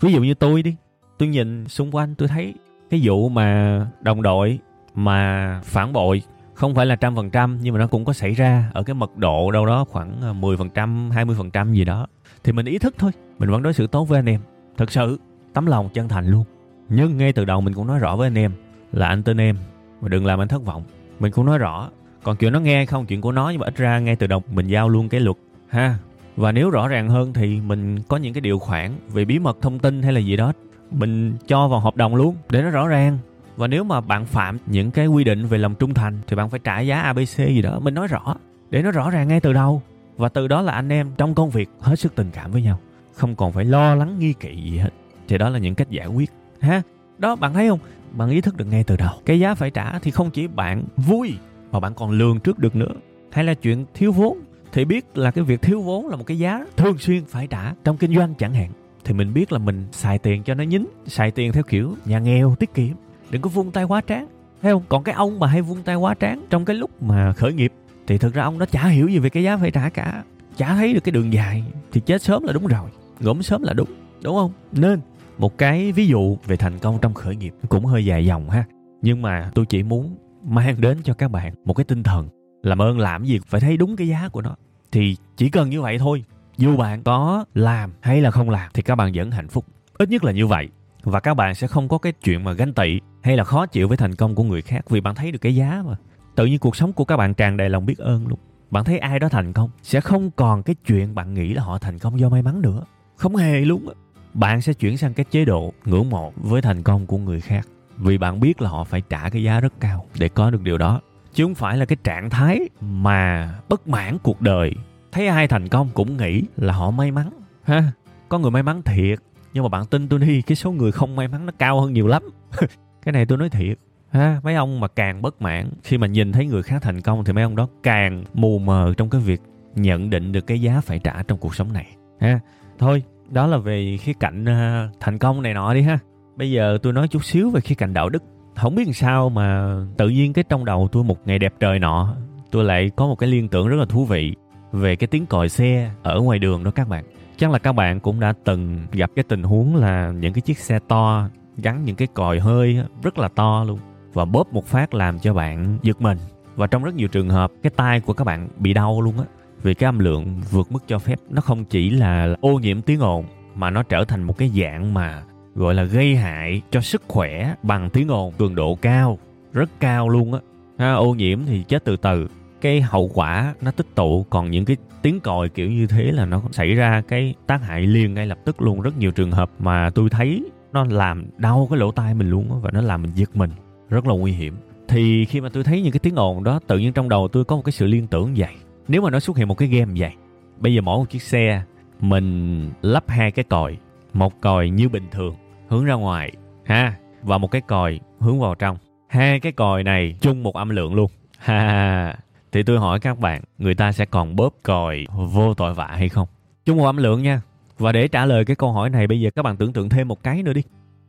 Ví 0.00 0.12
dụ 0.12 0.22
như 0.22 0.34
tôi 0.34 0.62
đi, 0.62 0.76
tôi 1.18 1.28
nhìn 1.28 1.68
xung 1.68 1.94
quanh, 1.94 2.14
tôi 2.14 2.28
thấy 2.28 2.54
cái 2.90 3.00
vụ 3.04 3.28
mà 3.28 3.86
đồng 4.00 4.22
đội 4.22 4.58
mà 4.94 5.60
phản 5.64 5.92
bội, 5.92 6.22
không 6.54 6.74
phải 6.74 6.86
là 6.86 6.96
trăm 6.96 7.16
phần 7.16 7.30
trăm, 7.30 7.58
nhưng 7.62 7.74
mà 7.74 7.80
nó 7.80 7.86
cũng 7.86 8.04
có 8.04 8.12
xảy 8.12 8.32
ra 8.32 8.70
ở 8.74 8.82
cái 8.82 8.94
mật 8.94 9.16
độ 9.16 9.50
đâu 9.50 9.66
đó 9.66 9.84
khoảng 9.88 10.20
ờ, 10.22 10.32
10 10.32 10.56
phần 10.56 10.70
trăm 10.70 11.10
20 11.10 11.36
phần 11.38 11.50
trăm 11.50 11.72
gì 11.72 11.84
đó. 11.84 12.06
Thì 12.44 12.52
mình 12.52 12.66
ý 12.66 12.78
thức 12.78 12.94
thôi, 12.98 13.10
mình 13.38 13.50
vẫn 13.50 13.62
đối 13.62 13.72
xử 13.72 13.86
tốt 13.86 14.04
với 14.04 14.18
anh 14.18 14.28
em. 14.28 14.40
Thật 14.76 14.90
sự, 14.90 15.18
tấm 15.52 15.66
lòng 15.66 15.88
chân 15.92 16.08
thành 16.08 16.26
luôn. 16.26 16.44
Nhưng 16.88 17.16
ngay 17.16 17.32
từ 17.32 17.44
đầu 17.44 17.60
mình 17.60 17.74
cũng 17.74 17.86
nói 17.86 17.98
rõ 17.98 18.16
với 18.16 18.26
anh 18.26 18.38
em 18.38 18.52
là 18.92 19.08
anh 19.08 19.22
tin 19.22 19.40
em, 19.40 19.56
mà 20.00 20.08
đừng 20.08 20.26
làm 20.26 20.40
anh 20.40 20.48
thất 20.48 20.64
vọng. 20.64 20.82
Mình 21.20 21.32
cũng 21.32 21.46
nói 21.46 21.58
rõ 21.58 21.90
còn 22.22 22.36
chuyện 22.36 22.52
nó 22.52 22.60
nghe 22.60 22.86
không, 22.86 23.06
chuyện 23.06 23.20
của 23.20 23.32
nó 23.32 23.50
nhưng 23.50 23.60
mà 23.60 23.66
ít 23.66 23.76
ra 23.76 23.98
ngay 23.98 24.16
từ 24.16 24.26
đầu 24.26 24.42
mình 24.52 24.66
giao 24.66 24.88
luôn 24.88 25.08
cái 25.08 25.20
luật. 25.20 25.36
Ha. 25.68 25.94
Và 26.36 26.52
nếu 26.52 26.70
rõ 26.70 26.88
ràng 26.88 27.08
hơn 27.08 27.32
thì 27.32 27.60
mình 27.60 28.02
có 28.08 28.16
những 28.16 28.34
cái 28.34 28.40
điều 28.40 28.58
khoản 28.58 28.92
về 29.08 29.24
bí 29.24 29.38
mật 29.38 29.58
thông 29.62 29.78
tin 29.78 30.02
hay 30.02 30.12
là 30.12 30.20
gì 30.20 30.36
đó. 30.36 30.52
Mình 30.90 31.34
cho 31.46 31.68
vào 31.68 31.80
hợp 31.80 31.96
đồng 31.96 32.14
luôn, 32.14 32.36
để 32.50 32.62
nó 32.62 32.70
rõ 32.70 32.88
ràng. 32.88 33.18
Và 33.56 33.66
nếu 33.66 33.84
mà 33.84 34.00
bạn 34.00 34.26
phạm 34.26 34.58
những 34.66 34.90
cái 34.90 35.06
quy 35.06 35.24
định 35.24 35.46
về 35.46 35.58
lòng 35.58 35.74
trung 35.74 35.94
thành 35.94 36.18
thì 36.26 36.36
bạn 36.36 36.50
phải 36.50 36.60
trả 36.64 36.80
giá 36.80 37.00
abc 37.00 37.36
gì 37.36 37.62
đó. 37.62 37.78
Mình 37.78 37.94
nói 37.94 38.06
rõ, 38.06 38.34
để 38.70 38.82
nó 38.82 38.90
rõ 38.90 39.10
ràng 39.10 39.28
ngay 39.28 39.40
từ 39.40 39.52
đầu. 39.52 39.82
Và 40.16 40.28
từ 40.28 40.48
đó 40.48 40.62
là 40.62 40.72
anh 40.72 40.92
em 40.92 41.10
trong 41.18 41.34
công 41.34 41.50
việc 41.50 41.70
hết 41.80 41.96
sức 41.96 42.14
tình 42.14 42.30
cảm 42.32 42.52
với 42.52 42.62
nhau. 42.62 42.78
Không 43.14 43.34
còn 43.34 43.52
phải 43.52 43.64
lo 43.64 43.94
lắng, 43.94 44.18
nghi 44.18 44.32
kỵ 44.32 44.56
gì 44.62 44.78
hết. 44.78 44.90
Thì 45.28 45.38
đó 45.38 45.48
là 45.48 45.58
những 45.58 45.74
cách 45.74 45.90
giải 45.90 46.06
quyết. 46.06 46.30
Ha. 46.60 46.82
Đó, 47.18 47.36
bạn 47.36 47.54
thấy 47.54 47.68
không? 47.68 47.78
Bạn 48.12 48.30
ý 48.30 48.40
thức 48.40 48.56
được 48.56 48.64
ngay 48.64 48.84
từ 48.84 48.96
đầu. 48.96 49.14
Cái 49.26 49.40
giá 49.40 49.54
phải 49.54 49.70
trả 49.70 49.98
thì 49.98 50.10
không 50.10 50.30
chỉ 50.30 50.46
bạn 50.46 50.84
vui 50.96 51.34
mà 51.72 51.80
bạn 51.80 51.94
còn 51.94 52.10
lường 52.10 52.40
trước 52.40 52.58
được 52.58 52.76
nữa. 52.76 52.94
Hay 53.30 53.44
là 53.44 53.54
chuyện 53.54 53.84
thiếu 53.94 54.12
vốn. 54.12 54.38
Thì 54.72 54.84
biết 54.84 55.18
là 55.18 55.30
cái 55.30 55.44
việc 55.44 55.62
thiếu 55.62 55.80
vốn 55.80 56.08
là 56.08 56.16
một 56.16 56.24
cái 56.26 56.38
giá 56.38 56.66
thường 56.76 56.98
xuyên 56.98 57.24
phải 57.24 57.46
trả 57.46 57.74
trong 57.84 57.96
kinh 57.96 58.16
doanh 58.16 58.34
chẳng 58.34 58.54
hạn. 58.54 58.70
Thì 59.04 59.14
mình 59.14 59.32
biết 59.32 59.52
là 59.52 59.58
mình 59.58 59.86
xài 59.92 60.18
tiền 60.18 60.42
cho 60.42 60.54
nó 60.54 60.64
nhín, 60.64 60.86
xài 61.06 61.30
tiền 61.30 61.52
theo 61.52 61.62
kiểu 61.62 61.94
nhà 62.04 62.18
nghèo, 62.18 62.54
tiết 62.58 62.74
kiệm. 62.74 62.92
Đừng 63.30 63.42
có 63.42 63.50
vung 63.50 63.70
tay 63.70 63.84
quá 63.84 64.00
tráng 64.08 64.26
thấy 64.62 64.72
không? 64.72 64.82
Còn 64.88 65.02
cái 65.02 65.14
ông 65.14 65.38
mà 65.38 65.46
hay 65.46 65.62
vung 65.62 65.82
tay 65.82 65.96
quá 65.96 66.14
tráng 66.20 66.44
trong 66.50 66.64
cái 66.64 66.76
lúc 66.76 67.02
mà 67.02 67.32
khởi 67.32 67.52
nghiệp, 67.52 67.72
thì 68.06 68.18
thực 68.18 68.34
ra 68.34 68.42
ông 68.42 68.58
đó 68.58 68.66
chả 68.66 68.86
hiểu 68.86 69.08
gì 69.08 69.18
về 69.18 69.30
cái 69.30 69.42
giá 69.42 69.56
phải 69.56 69.70
trả 69.70 69.88
cả. 69.88 70.22
Chả 70.56 70.74
thấy 70.74 70.94
được 70.94 71.00
cái 71.04 71.12
đường 71.12 71.32
dài, 71.32 71.64
thì 71.92 72.00
chết 72.00 72.22
sớm 72.22 72.44
là 72.44 72.52
đúng 72.52 72.66
rồi 72.66 72.90
ngủm 73.20 73.42
sớm 73.42 73.62
là 73.62 73.72
đúng 73.72 73.88
đúng 74.22 74.36
không? 74.36 74.52
Nên, 74.72 75.00
một 75.38 75.58
cái 75.58 75.92
ví 75.92 76.06
dụ 76.06 76.36
về 76.46 76.56
thành 76.56 76.78
công 76.78 76.98
trong 77.02 77.14
khởi 77.14 77.36
nghiệp 77.36 77.54
cũng 77.68 77.84
hơi 77.84 78.04
dài 78.04 78.26
dòng 78.26 78.50
ha. 78.50 78.64
Nhưng 79.02 79.22
mà 79.22 79.50
tôi 79.54 79.66
chỉ 79.66 79.82
muốn 79.82 80.16
mang 80.44 80.80
đến 80.80 80.98
cho 81.04 81.14
các 81.14 81.30
bạn 81.30 81.54
một 81.64 81.74
cái 81.74 81.84
tinh 81.84 82.02
thần 82.02 82.28
làm 82.62 82.82
ơn, 82.82 82.98
làm 82.98 83.24
gì 83.24 83.38
phải 83.46 83.60
thấy 83.60 83.76
đúng 83.76 83.96
cái 83.96 84.08
giá 84.08 84.28
của 84.28 84.42
nó. 84.42 84.56
Thì 84.92 85.16
chỉ 85.36 85.50
cần 85.50 85.70
như 85.70 85.82
vậy 85.82 85.98
thôi. 85.98 86.24
Dù 86.56 86.76
bạn 86.76 87.02
có 87.02 87.44
làm 87.54 87.92
hay 88.00 88.20
là 88.20 88.30
không 88.30 88.50
làm 88.50 88.70
thì 88.74 88.82
các 88.82 88.94
bạn 88.94 89.12
vẫn 89.14 89.30
hạnh 89.30 89.48
phúc. 89.48 89.64
Ít 89.98 90.08
nhất 90.08 90.24
là 90.24 90.32
như 90.32 90.46
vậy. 90.46 90.68
Và 91.02 91.20
các 91.20 91.34
bạn 91.34 91.54
sẽ 91.54 91.66
không 91.66 91.88
có 91.88 91.98
cái 91.98 92.12
chuyện 92.12 92.44
mà 92.44 92.52
ganh 92.52 92.74
tị 92.74 93.00
hay 93.22 93.36
là 93.36 93.44
khó 93.44 93.66
chịu 93.66 93.88
với 93.88 93.96
thành 93.96 94.14
công 94.14 94.34
của 94.34 94.44
người 94.44 94.62
khác 94.62 94.90
vì 94.90 95.00
bạn 95.00 95.14
thấy 95.14 95.32
được 95.32 95.38
cái 95.40 95.54
giá 95.54 95.82
mà. 95.86 95.96
Tự 96.34 96.46
nhiên 96.46 96.58
cuộc 96.58 96.76
sống 96.76 96.92
của 96.92 97.04
các 97.04 97.16
bạn 97.16 97.34
tràn 97.34 97.56
đầy 97.56 97.70
lòng 97.70 97.86
biết 97.86 97.98
ơn 97.98 98.28
luôn. 98.28 98.38
Bạn 98.70 98.84
thấy 98.84 98.98
ai 98.98 99.18
đó 99.18 99.28
thành 99.28 99.52
công, 99.52 99.70
sẽ 99.82 100.00
không 100.00 100.30
còn 100.30 100.62
cái 100.62 100.74
chuyện 100.86 101.14
bạn 101.14 101.34
nghĩ 101.34 101.54
là 101.54 101.62
họ 101.62 101.78
thành 101.78 101.98
công 101.98 102.20
do 102.20 102.28
may 102.28 102.42
mắn 102.42 102.60
nữa. 102.60 102.84
Không 103.16 103.36
hề 103.36 103.60
luôn 103.60 103.88
á. 103.88 103.94
Bạn 104.34 104.60
sẽ 104.60 104.72
chuyển 104.72 104.96
sang 104.96 105.14
cái 105.14 105.24
chế 105.30 105.44
độ 105.44 105.72
ngưỡng 105.84 106.10
mộ 106.10 106.32
với 106.36 106.62
thành 106.62 106.82
công 106.82 107.06
của 107.06 107.18
người 107.18 107.40
khác 107.40 107.68
vì 108.00 108.18
bạn 108.18 108.40
biết 108.40 108.62
là 108.62 108.70
họ 108.70 108.84
phải 108.84 109.02
trả 109.08 109.28
cái 109.28 109.42
giá 109.42 109.60
rất 109.60 109.72
cao 109.80 110.06
để 110.18 110.28
có 110.28 110.50
được 110.50 110.62
điều 110.62 110.78
đó. 110.78 111.00
Chứ 111.34 111.44
không 111.44 111.54
phải 111.54 111.76
là 111.76 111.84
cái 111.84 111.96
trạng 112.04 112.30
thái 112.30 112.60
mà 112.80 113.54
bất 113.68 113.88
mãn 113.88 114.18
cuộc 114.22 114.40
đời. 114.40 114.74
Thấy 115.12 115.26
ai 115.26 115.48
thành 115.48 115.68
công 115.68 115.88
cũng 115.94 116.16
nghĩ 116.16 116.42
là 116.56 116.72
họ 116.72 116.90
may 116.90 117.10
mắn 117.10 117.30
ha? 117.62 117.92
Có 118.28 118.38
người 118.38 118.50
may 118.50 118.62
mắn 118.62 118.82
thiệt 118.82 119.18
nhưng 119.52 119.62
mà 119.62 119.68
bạn 119.68 119.86
tin 119.86 120.08
tôi 120.08 120.18
đi 120.18 120.42
cái 120.42 120.56
số 120.56 120.72
người 120.72 120.92
không 120.92 121.16
may 121.16 121.28
mắn 121.28 121.46
nó 121.46 121.52
cao 121.58 121.80
hơn 121.80 121.92
nhiều 121.92 122.06
lắm. 122.06 122.22
Cái 123.04 123.12
này 123.12 123.26
tôi 123.26 123.38
nói 123.38 123.50
thiệt 123.50 123.78
ha? 124.10 124.40
Mấy 124.44 124.54
ông 124.54 124.80
mà 124.80 124.88
càng 124.88 125.22
bất 125.22 125.42
mãn 125.42 125.70
khi 125.82 125.98
mà 125.98 126.06
nhìn 126.06 126.32
thấy 126.32 126.46
người 126.46 126.62
khác 126.62 126.82
thành 126.82 127.00
công 127.00 127.24
thì 127.24 127.32
mấy 127.32 127.44
ông 127.44 127.56
đó 127.56 127.68
càng 127.82 128.24
mù 128.34 128.58
mờ 128.58 128.94
trong 128.96 129.10
cái 129.10 129.20
việc 129.20 129.40
nhận 129.74 130.10
định 130.10 130.32
được 130.32 130.46
cái 130.46 130.60
giá 130.60 130.80
phải 130.80 130.98
trả 130.98 131.22
trong 131.22 131.38
cuộc 131.38 131.54
sống 131.54 131.72
này 131.72 131.96
ha? 132.20 132.40
Thôi 132.78 133.02
đó 133.30 133.46
là 133.46 133.58
về 133.58 133.96
khía 134.00 134.12
cạnh 134.20 134.44
uh, 134.44 135.00
thành 135.00 135.18
công 135.18 135.42
này 135.42 135.54
nọ 135.54 135.74
đi 135.74 135.82
ha? 135.82 135.98
Bây 136.40 136.50
giờ 136.50 136.78
tôi 136.82 136.92
nói 136.92 137.08
chút 137.08 137.24
xíu 137.24 137.50
về 137.50 137.60
khía 137.60 137.74
cạnh 137.74 137.94
đạo 137.94 138.08
đức. 138.08 138.22
Không 138.56 138.74
biết 138.74 138.84
làm 138.86 138.92
sao 138.92 139.28
mà 139.28 139.76
tự 139.96 140.08
nhiên 140.08 140.32
cái 140.32 140.44
trong 140.48 140.64
đầu 140.64 140.88
tôi 140.92 141.04
một 141.04 141.26
ngày 141.26 141.38
đẹp 141.38 141.54
trời 141.60 141.78
nọ, 141.78 142.16
tôi 142.50 142.64
lại 142.64 142.90
có 142.96 143.06
một 143.06 143.14
cái 143.14 143.28
liên 143.28 143.48
tưởng 143.48 143.68
rất 143.68 143.76
là 143.76 143.84
thú 143.84 144.04
vị 144.04 144.34
về 144.72 144.96
cái 144.96 145.06
tiếng 145.06 145.26
còi 145.26 145.48
xe 145.48 145.90
ở 146.02 146.20
ngoài 146.20 146.38
đường 146.38 146.64
đó 146.64 146.70
các 146.70 146.88
bạn. 146.88 147.04
Chắc 147.36 147.50
là 147.50 147.58
các 147.58 147.72
bạn 147.72 148.00
cũng 148.00 148.20
đã 148.20 148.32
từng 148.44 148.86
gặp 148.92 149.10
cái 149.16 149.22
tình 149.28 149.42
huống 149.42 149.76
là 149.76 150.10
những 150.10 150.32
cái 150.32 150.40
chiếc 150.40 150.58
xe 150.58 150.78
to 150.88 151.28
gắn 151.56 151.84
những 151.84 151.96
cái 151.96 152.08
còi 152.14 152.38
hơi 152.38 152.78
rất 153.02 153.18
là 153.18 153.28
to 153.28 153.64
luôn, 153.64 153.78
và 154.12 154.24
bóp 154.24 154.52
một 154.52 154.66
phát 154.66 154.94
làm 154.94 155.18
cho 155.18 155.34
bạn 155.34 155.78
giật 155.82 156.00
mình. 156.00 156.18
Và 156.56 156.66
trong 156.66 156.84
rất 156.84 156.94
nhiều 156.94 157.08
trường 157.08 157.28
hợp, 157.28 157.52
cái 157.62 157.70
tai 157.76 158.00
của 158.00 158.12
các 158.12 158.24
bạn 158.24 158.48
bị 158.56 158.74
đau 158.74 159.02
luôn 159.02 159.18
á, 159.18 159.24
vì 159.62 159.74
cái 159.74 159.88
âm 159.88 159.98
lượng 159.98 160.40
vượt 160.50 160.72
mức 160.72 160.82
cho 160.86 160.98
phép. 160.98 161.18
Nó 161.30 161.40
không 161.40 161.64
chỉ 161.64 161.90
là 161.90 162.36
ô 162.40 162.58
nhiễm 162.58 162.82
tiếng 162.82 163.00
ồn, 163.00 163.24
mà 163.54 163.70
nó 163.70 163.82
trở 163.82 164.04
thành 164.04 164.22
một 164.22 164.38
cái 164.38 164.48
dạng 164.48 164.94
mà 164.94 165.22
gọi 165.60 165.74
là 165.74 165.84
gây 165.84 166.16
hại 166.16 166.62
cho 166.70 166.80
sức 166.80 167.02
khỏe 167.08 167.54
bằng 167.62 167.90
tiếng 167.90 168.08
ồn. 168.08 168.32
Cường 168.38 168.54
độ 168.54 168.74
cao 168.74 169.18
rất 169.52 169.70
cao 169.80 170.08
luôn 170.08 170.34
á. 170.34 170.40
Ha, 170.78 170.94
ô 170.94 171.14
nhiễm 171.14 171.38
thì 171.46 171.62
chết 171.68 171.84
từ 171.84 171.96
từ. 171.96 172.28
Cái 172.60 172.80
hậu 172.80 173.10
quả 173.14 173.54
nó 173.60 173.70
tích 173.70 173.86
tụ 173.94 174.26
còn 174.30 174.50
những 174.50 174.64
cái 174.64 174.76
tiếng 175.02 175.20
còi 175.20 175.48
kiểu 175.48 175.70
như 175.70 175.86
thế 175.86 176.02
là 176.12 176.26
nó 176.26 176.42
xảy 176.52 176.74
ra 176.74 177.02
cái 177.08 177.34
tác 177.46 177.62
hại 177.62 177.80
liền 177.80 178.14
ngay 178.14 178.26
lập 178.26 178.38
tức 178.44 178.62
luôn. 178.62 178.80
Rất 178.80 178.98
nhiều 178.98 179.10
trường 179.10 179.30
hợp 179.30 179.50
mà 179.58 179.90
tôi 179.90 180.10
thấy 180.10 180.44
nó 180.72 180.84
làm 180.84 181.26
đau 181.36 181.66
cái 181.70 181.78
lỗ 181.78 181.90
tai 181.92 182.14
mình 182.14 182.30
luôn 182.30 182.52
á 182.52 182.56
và 182.62 182.70
nó 182.70 182.80
làm 182.80 183.02
mình 183.02 183.12
giật 183.14 183.36
mình. 183.36 183.50
Rất 183.88 184.06
là 184.06 184.14
nguy 184.14 184.32
hiểm. 184.32 184.54
Thì 184.88 185.24
khi 185.24 185.40
mà 185.40 185.48
tôi 185.48 185.64
thấy 185.64 185.82
những 185.82 185.92
cái 185.92 186.00
tiếng 186.00 186.14
ồn 186.14 186.44
đó 186.44 186.60
tự 186.66 186.78
nhiên 186.78 186.92
trong 186.92 187.08
đầu 187.08 187.28
tôi 187.28 187.44
có 187.44 187.56
một 187.56 187.62
cái 187.64 187.72
sự 187.72 187.86
liên 187.86 188.06
tưởng 188.06 188.34
vậy. 188.36 188.54
Nếu 188.88 189.02
mà 189.02 189.10
nó 189.10 189.20
xuất 189.20 189.36
hiện 189.36 189.48
một 189.48 189.58
cái 189.58 189.68
game 189.68 189.92
vậy 189.96 190.12
bây 190.58 190.74
giờ 190.74 190.80
mỗi 190.80 190.98
một 190.98 191.10
chiếc 191.10 191.22
xe 191.22 191.62
mình 192.00 192.70
lắp 192.82 193.04
hai 193.08 193.30
cái 193.30 193.44
còi 193.44 193.76
một 194.12 194.40
còi 194.40 194.70
như 194.70 194.88
bình 194.88 195.06
thường 195.10 195.34
hướng 195.70 195.84
ra 195.84 195.94
ngoài, 195.94 196.32
ha, 196.64 196.94
và 197.22 197.38
một 197.38 197.50
cái 197.50 197.60
còi 197.60 198.00
hướng 198.20 198.40
vào 198.40 198.54
trong 198.54 198.76
hai 199.08 199.40
cái 199.40 199.52
còi 199.52 199.82
này 199.82 200.16
chung 200.20 200.42
một 200.42 200.54
âm 200.56 200.68
lượng 200.68 200.94
luôn 200.94 201.10
ha 201.38 202.16
thì 202.52 202.62
tôi 202.62 202.78
hỏi 202.78 203.00
các 203.00 203.18
bạn, 203.18 203.42
người 203.58 203.74
ta 203.74 203.92
sẽ 203.92 204.04
còn 204.04 204.36
bóp 204.36 204.54
còi 204.62 205.06
vô 205.12 205.54
tội 205.54 205.74
vạ 205.74 205.86
hay 205.86 206.08
không 206.08 206.28
chung 206.64 206.76
một 206.76 206.86
âm 206.86 206.96
lượng 206.96 207.22
nha 207.22 207.40
và 207.78 207.92
để 207.92 208.08
trả 208.08 208.26
lời 208.26 208.44
cái 208.44 208.56
câu 208.56 208.72
hỏi 208.72 208.90
này, 208.90 209.06
bây 209.06 209.20
giờ 209.20 209.30
các 209.30 209.42
bạn 209.42 209.56
tưởng 209.56 209.72
tượng 209.72 209.88
thêm 209.88 210.08
một 210.08 210.22
cái 210.22 210.42
nữa 210.42 210.52
đi 210.52 210.62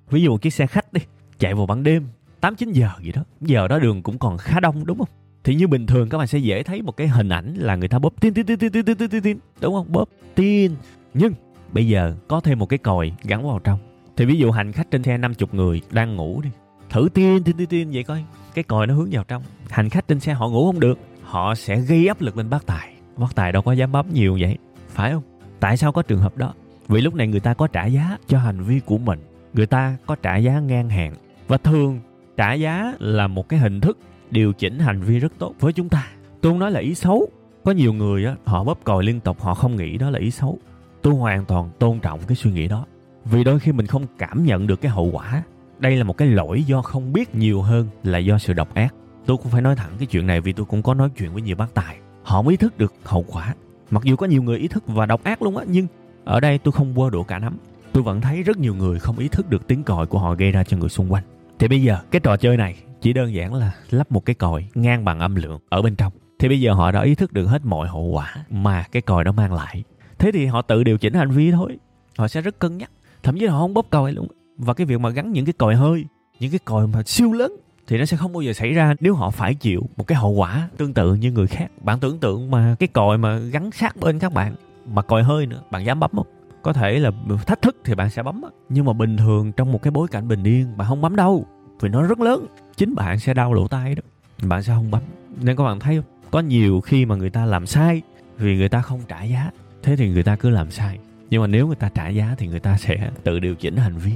ví 0.09 0.21
dụ 0.21 0.31
một 0.31 0.41
chiếc 0.41 0.53
xe 0.53 0.67
khách 0.67 0.93
đi, 0.93 1.01
chạy 1.39 1.53
vào 1.53 1.65
ban 1.65 1.83
đêm 1.83 2.07
8 2.41 2.55
9 2.55 2.71
giờ 2.71 2.89
gì 3.01 3.11
đó. 3.11 3.23
Giờ 3.41 3.67
đó 3.67 3.79
đường 3.79 4.03
cũng 4.03 4.17
còn 4.17 4.37
khá 4.37 4.59
đông, 4.59 4.85
đúng 4.85 4.97
không? 4.97 5.07
Thì 5.43 5.55
như 5.55 5.67
bình 5.67 5.87
thường 5.87 6.09
các 6.09 6.17
bạn 6.17 6.27
sẽ 6.27 6.37
dễ 6.37 6.63
thấy 6.63 6.81
một 6.81 6.97
cái 6.97 7.07
hình 7.07 7.29
ảnh 7.29 7.53
là 7.53 7.75
người 7.75 7.87
ta 7.87 7.99
bóp 7.99 8.13
tin 8.21 8.33
tin 8.33 8.45
tin 8.45 8.59
tin 8.59 8.71
tin 8.71 9.09
tin 9.09 9.21
tin, 9.23 9.37
đúng 9.61 9.73
không? 9.73 9.91
Bóp 9.91 10.09
tin. 10.35 10.71
Nhưng 11.13 11.33
bây 11.71 11.87
giờ 11.87 12.15
có 12.27 12.39
thêm 12.39 12.59
một 12.59 12.65
cái 12.65 12.77
còi 12.77 13.11
gắn 13.23 13.47
vào 13.47 13.59
trong 13.59 13.79
thì 14.17 14.25
ví 14.25 14.35
dụ 14.35 14.51
hành 14.51 14.71
khách 14.71 14.91
trên 14.91 15.03
xe 15.03 15.17
50 15.17 15.47
người 15.51 15.81
đang 15.91 16.15
ngủ 16.15 16.41
đi. 16.41 16.49
Thử 16.89 17.09
tiên 17.13 17.43
tiên 17.43 17.55
tiên 17.57 17.67
tiên 17.67 17.89
vậy 17.93 18.03
coi. 18.03 18.23
Cái 18.53 18.63
còi 18.63 18.87
nó 18.87 18.93
hướng 18.93 19.09
vào 19.11 19.23
trong. 19.23 19.43
Hành 19.69 19.89
khách 19.89 20.07
trên 20.07 20.19
xe 20.19 20.33
họ 20.33 20.49
ngủ 20.49 20.65
không 20.65 20.79
được. 20.79 20.99
Họ 21.23 21.55
sẽ 21.55 21.79
gây 21.79 22.07
áp 22.07 22.21
lực 22.21 22.37
lên 22.37 22.49
bác 22.49 22.65
tài. 22.65 22.93
Bác 23.17 23.35
tài 23.35 23.51
đâu 23.51 23.61
có 23.61 23.71
dám 23.71 23.91
bấm 23.91 24.05
nhiều 24.13 24.37
vậy. 24.41 24.57
Phải 24.89 25.11
không? 25.11 25.23
Tại 25.59 25.77
sao 25.77 25.91
có 25.91 26.01
trường 26.01 26.19
hợp 26.19 26.37
đó? 26.37 26.53
Vì 26.87 27.01
lúc 27.01 27.15
này 27.15 27.27
người 27.27 27.39
ta 27.39 27.53
có 27.53 27.67
trả 27.67 27.85
giá 27.85 28.17
cho 28.27 28.39
hành 28.39 28.63
vi 28.63 28.79
của 28.79 28.97
mình. 28.97 29.19
Người 29.53 29.65
ta 29.65 29.97
có 30.05 30.15
trả 30.15 30.37
giá 30.37 30.59
ngang 30.59 30.89
hàng. 30.89 31.13
Và 31.47 31.57
thường, 31.57 31.99
trả 32.37 32.53
giá 32.53 32.93
là 32.99 33.27
một 33.27 33.49
cái 33.49 33.59
hình 33.59 33.81
thức 33.81 33.97
điều 34.31 34.53
chỉnh 34.53 34.79
hành 34.79 35.01
vi 35.01 35.19
rất 35.19 35.31
tốt 35.39 35.53
với 35.59 35.73
chúng 35.73 35.89
ta 35.89 36.07
tôi 36.41 36.51
không 36.51 36.59
nói 36.59 36.71
là 36.71 36.79
ý 36.79 36.95
xấu 36.95 37.29
có 37.63 37.71
nhiều 37.71 37.93
người 37.93 38.25
á, 38.25 38.35
họ 38.45 38.63
bóp 38.63 38.79
còi 38.83 39.03
liên 39.03 39.19
tục, 39.19 39.41
họ 39.41 39.53
không 39.53 39.75
nghĩ 39.75 39.97
đó 39.97 40.09
là 40.09 40.19
ý 40.19 40.31
xấu 40.31 40.59
tôi 41.01 41.13
hoàn 41.13 41.45
toàn 41.45 41.69
tôn 41.79 41.99
trọng 41.99 42.19
cái 42.27 42.35
suy 42.35 42.51
nghĩ 42.51 42.67
đó 42.67 42.85
vì 43.25 43.43
đôi 43.43 43.59
khi 43.59 43.71
mình 43.71 43.87
không 43.87 44.05
cảm 44.17 44.45
nhận 44.45 44.67
được 44.67 44.81
cái 44.81 44.91
hậu 44.91 45.05
quả 45.05 45.43
đây 45.79 45.95
là 45.95 46.03
một 46.03 46.17
cái 46.17 46.27
lỗi 46.27 46.63
do 46.63 46.81
không 46.81 47.13
biết 47.13 47.35
nhiều 47.35 47.61
hơn 47.61 47.87
là 48.03 48.17
do 48.17 48.37
sự 48.37 48.53
độc 48.53 48.73
ác 48.73 48.93
tôi 49.25 49.37
cũng 49.37 49.51
phải 49.51 49.61
nói 49.61 49.75
thẳng 49.75 49.91
cái 49.97 50.05
chuyện 50.05 50.27
này 50.27 50.41
vì 50.41 50.53
tôi 50.53 50.65
cũng 50.65 50.83
có 50.83 50.93
nói 50.93 51.09
chuyện 51.17 51.33
với 51.33 51.41
nhiều 51.41 51.55
bác 51.55 51.73
tài 51.73 51.97
họ 52.23 52.41
mới 52.41 52.53
ý 52.53 52.57
thức 52.57 52.77
được 52.77 52.93
hậu 53.03 53.25
quả 53.27 53.55
mặc 53.91 54.03
dù 54.03 54.15
có 54.15 54.25
nhiều 54.25 54.43
người 54.43 54.57
ý 54.57 54.67
thức 54.67 54.83
và 54.87 55.05
độc 55.05 55.23
ác 55.23 55.41
luôn 55.41 55.57
á, 55.57 55.65
nhưng 55.67 55.87
ở 56.23 56.39
đây 56.39 56.57
tôi 56.57 56.71
không 56.71 56.93
quơ 56.95 57.09
đũa 57.09 57.23
cả 57.23 57.39
nắm 57.39 57.57
tôi 57.93 58.03
vẫn 58.03 58.21
thấy 58.21 58.43
rất 58.43 58.57
nhiều 58.57 58.75
người 58.75 58.99
không 58.99 59.17
ý 59.17 59.27
thức 59.27 59.49
được 59.49 59.67
tiếng 59.67 59.83
còi 59.83 60.05
của 60.05 60.19
họ 60.19 60.35
gây 60.35 60.51
ra 60.51 60.63
cho 60.63 60.77
người 60.77 60.89
xung 60.89 61.11
quanh 61.11 61.23
thì 61.61 61.67
bây 61.67 61.81
giờ, 61.81 61.97
cái 62.11 62.19
trò 62.19 62.37
chơi 62.37 62.57
này 62.57 62.75
chỉ 63.01 63.13
đơn 63.13 63.33
giản 63.33 63.53
là 63.53 63.71
lắp 63.89 64.11
một 64.11 64.25
cái 64.25 64.33
còi 64.33 64.65
ngang 64.75 65.05
bằng 65.05 65.19
âm 65.19 65.35
lượng 65.35 65.59
ở 65.69 65.81
bên 65.81 65.95
trong. 65.95 66.13
Thì 66.39 66.47
bây 66.47 66.61
giờ 66.61 66.73
họ 66.73 66.91
đã 66.91 67.01
ý 67.01 67.15
thức 67.15 67.33
được 67.33 67.45
hết 67.45 67.65
mọi 67.65 67.87
hậu 67.87 68.03
quả 68.03 68.35
mà 68.49 68.83
cái 68.91 69.01
còi 69.01 69.23
đó 69.23 69.31
mang 69.31 69.53
lại. 69.53 69.83
Thế 70.19 70.31
thì 70.33 70.45
họ 70.45 70.61
tự 70.61 70.83
điều 70.83 70.97
chỉnh 70.97 71.13
hành 71.13 71.31
vi 71.31 71.51
thôi. 71.51 71.77
Họ 72.17 72.27
sẽ 72.27 72.41
rất 72.41 72.59
cân 72.59 72.77
nhắc. 72.77 72.91
Thậm 73.23 73.39
chí 73.39 73.45
là 73.45 73.51
họ 73.51 73.59
không 73.59 73.73
bóp 73.73 73.85
còi 73.89 74.13
luôn. 74.13 74.27
Và 74.57 74.73
cái 74.73 74.85
việc 74.85 74.99
mà 74.99 75.09
gắn 75.09 75.31
những 75.31 75.45
cái 75.45 75.53
còi 75.53 75.75
hơi, 75.75 76.05
những 76.39 76.51
cái 76.51 76.59
còi 76.65 76.87
mà 76.87 77.03
siêu 77.03 77.33
lớn 77.33 77.51
thì 77.87 77.97
nó 77.97 78.05
sẽ 78.05 78.17
không 78.17 78.33
bao 78.33 78.41
giờ 78.41 78.53
xảy 78.53 78.73
ra 78.73 78.95
nếu 78.99 79.15
họ 79.15 79.29
phải 79.29 79.55
chịu 79.55 79.89
một 79.97 80.07
cái 80.07 80.17
hậu 80.17 80.31
quả 80.31 80.69
tương 80.77 80.93
tự 80.93 81.15
như 81.15 81.31
người 81.31 81.47
khác. 81.47 81.67
Bạn 81.81 81.99
tưởng 81.99 82.19
tượng 82.19 82.51
mà 82.51 82.75
cái 82.79 82.87
còi 82.87 83.17
mà 83.17 83.37
gắn 83.37 83.71
sát 83.71 83.97
bên 83.97 84.19
các 84.19 84.33
bạn 84.33 84.55
mà 84.85 85.01
còi 85.01 85.23
hơi 85.23 85.45
nữa, 85.45 85.61
bạn 85.71 85.85
dám 85.85 85.99
bấm 85.99 86.11
không? 86.15 86.27
có 86.61 86.73
thể 86.73 86.99
là 86.99 87.11
thách 87.45 87.61
thức 87.61 87.77
thì 87.83 87.95
bạn 87.95 88.09
sẽ 88.09 88.23
bấm 88.23 88.41
nhưng 88.69 88.85
mà 88.85 88.93
bình 88.93 89.17
thường 89.17 89.51
trong 89.51 89.71
một 89.71 89.81
cái 89.81 89.91
bối 89.91 90.07
cảnh 90.11 90.27
bình 90.27 90.43
yên 90.43 90.77
bạn 90.77 90.87
không 90.87 91.01
bấm 91.01 91.15
đâu 91.15 91.45
vì 91.79 91.89
nó 91.89 92.03
rất 92.03 92.19
lớn. 92.19 92.45
Chính 92.77 92.95
bạn 92.95 93.19
sẽ 93.19 93.33
đau 93.33 93.53
lỗ 93.53 93.67
tai 93.67 93.95
đó. 93.95 94.01
Bạn 94.43 94.63
sẽ 94.63 94.73
không 94.73 94.91
bấm. 94.91 95.01
Nên 95.41 95.55
các 95.55 95.63
bạn 95.63 95.79
thấy 95.79 95.95
không? 95.95 96.05
Có 96.31 96.39
nhiều 96.39 96.81
khi 96.81 97.05
mà 97.05 97.15
người 97.15 97.29
ta 97.29 97.45
làm 97.45 97.65
sai 97.65 98.01
vì 98.37 98.57
người 98.57 98.69
ta 98.69 98.81
không 98.81 98.99
trả 99.07 99.23
giá. 99.23 99.51
Thế 99.83 99.95
thì 99.95 100.09
người 100.09 100.23
ta 100.23 100.35
cứ 100.35 100.49
làm 100.49 100.71
sai 100.71 100.99
nhưng 101.31 101.41
mà 101.41 101.47
nếu 101.47 101.67
người 101.67 101.75
ta 101.75 101.89
trả 101.89 102.09
giá 102.09 102.35
thì 102.37 102.47
người 102.47 102.59
ta 102.59 102.77
sẽ 102.77 103.09
tự 103.23 103.39
điều 103.39 103.55
chỉnh 103.55 103.77
hành 103.77 103.97
vi. 103.97 104.11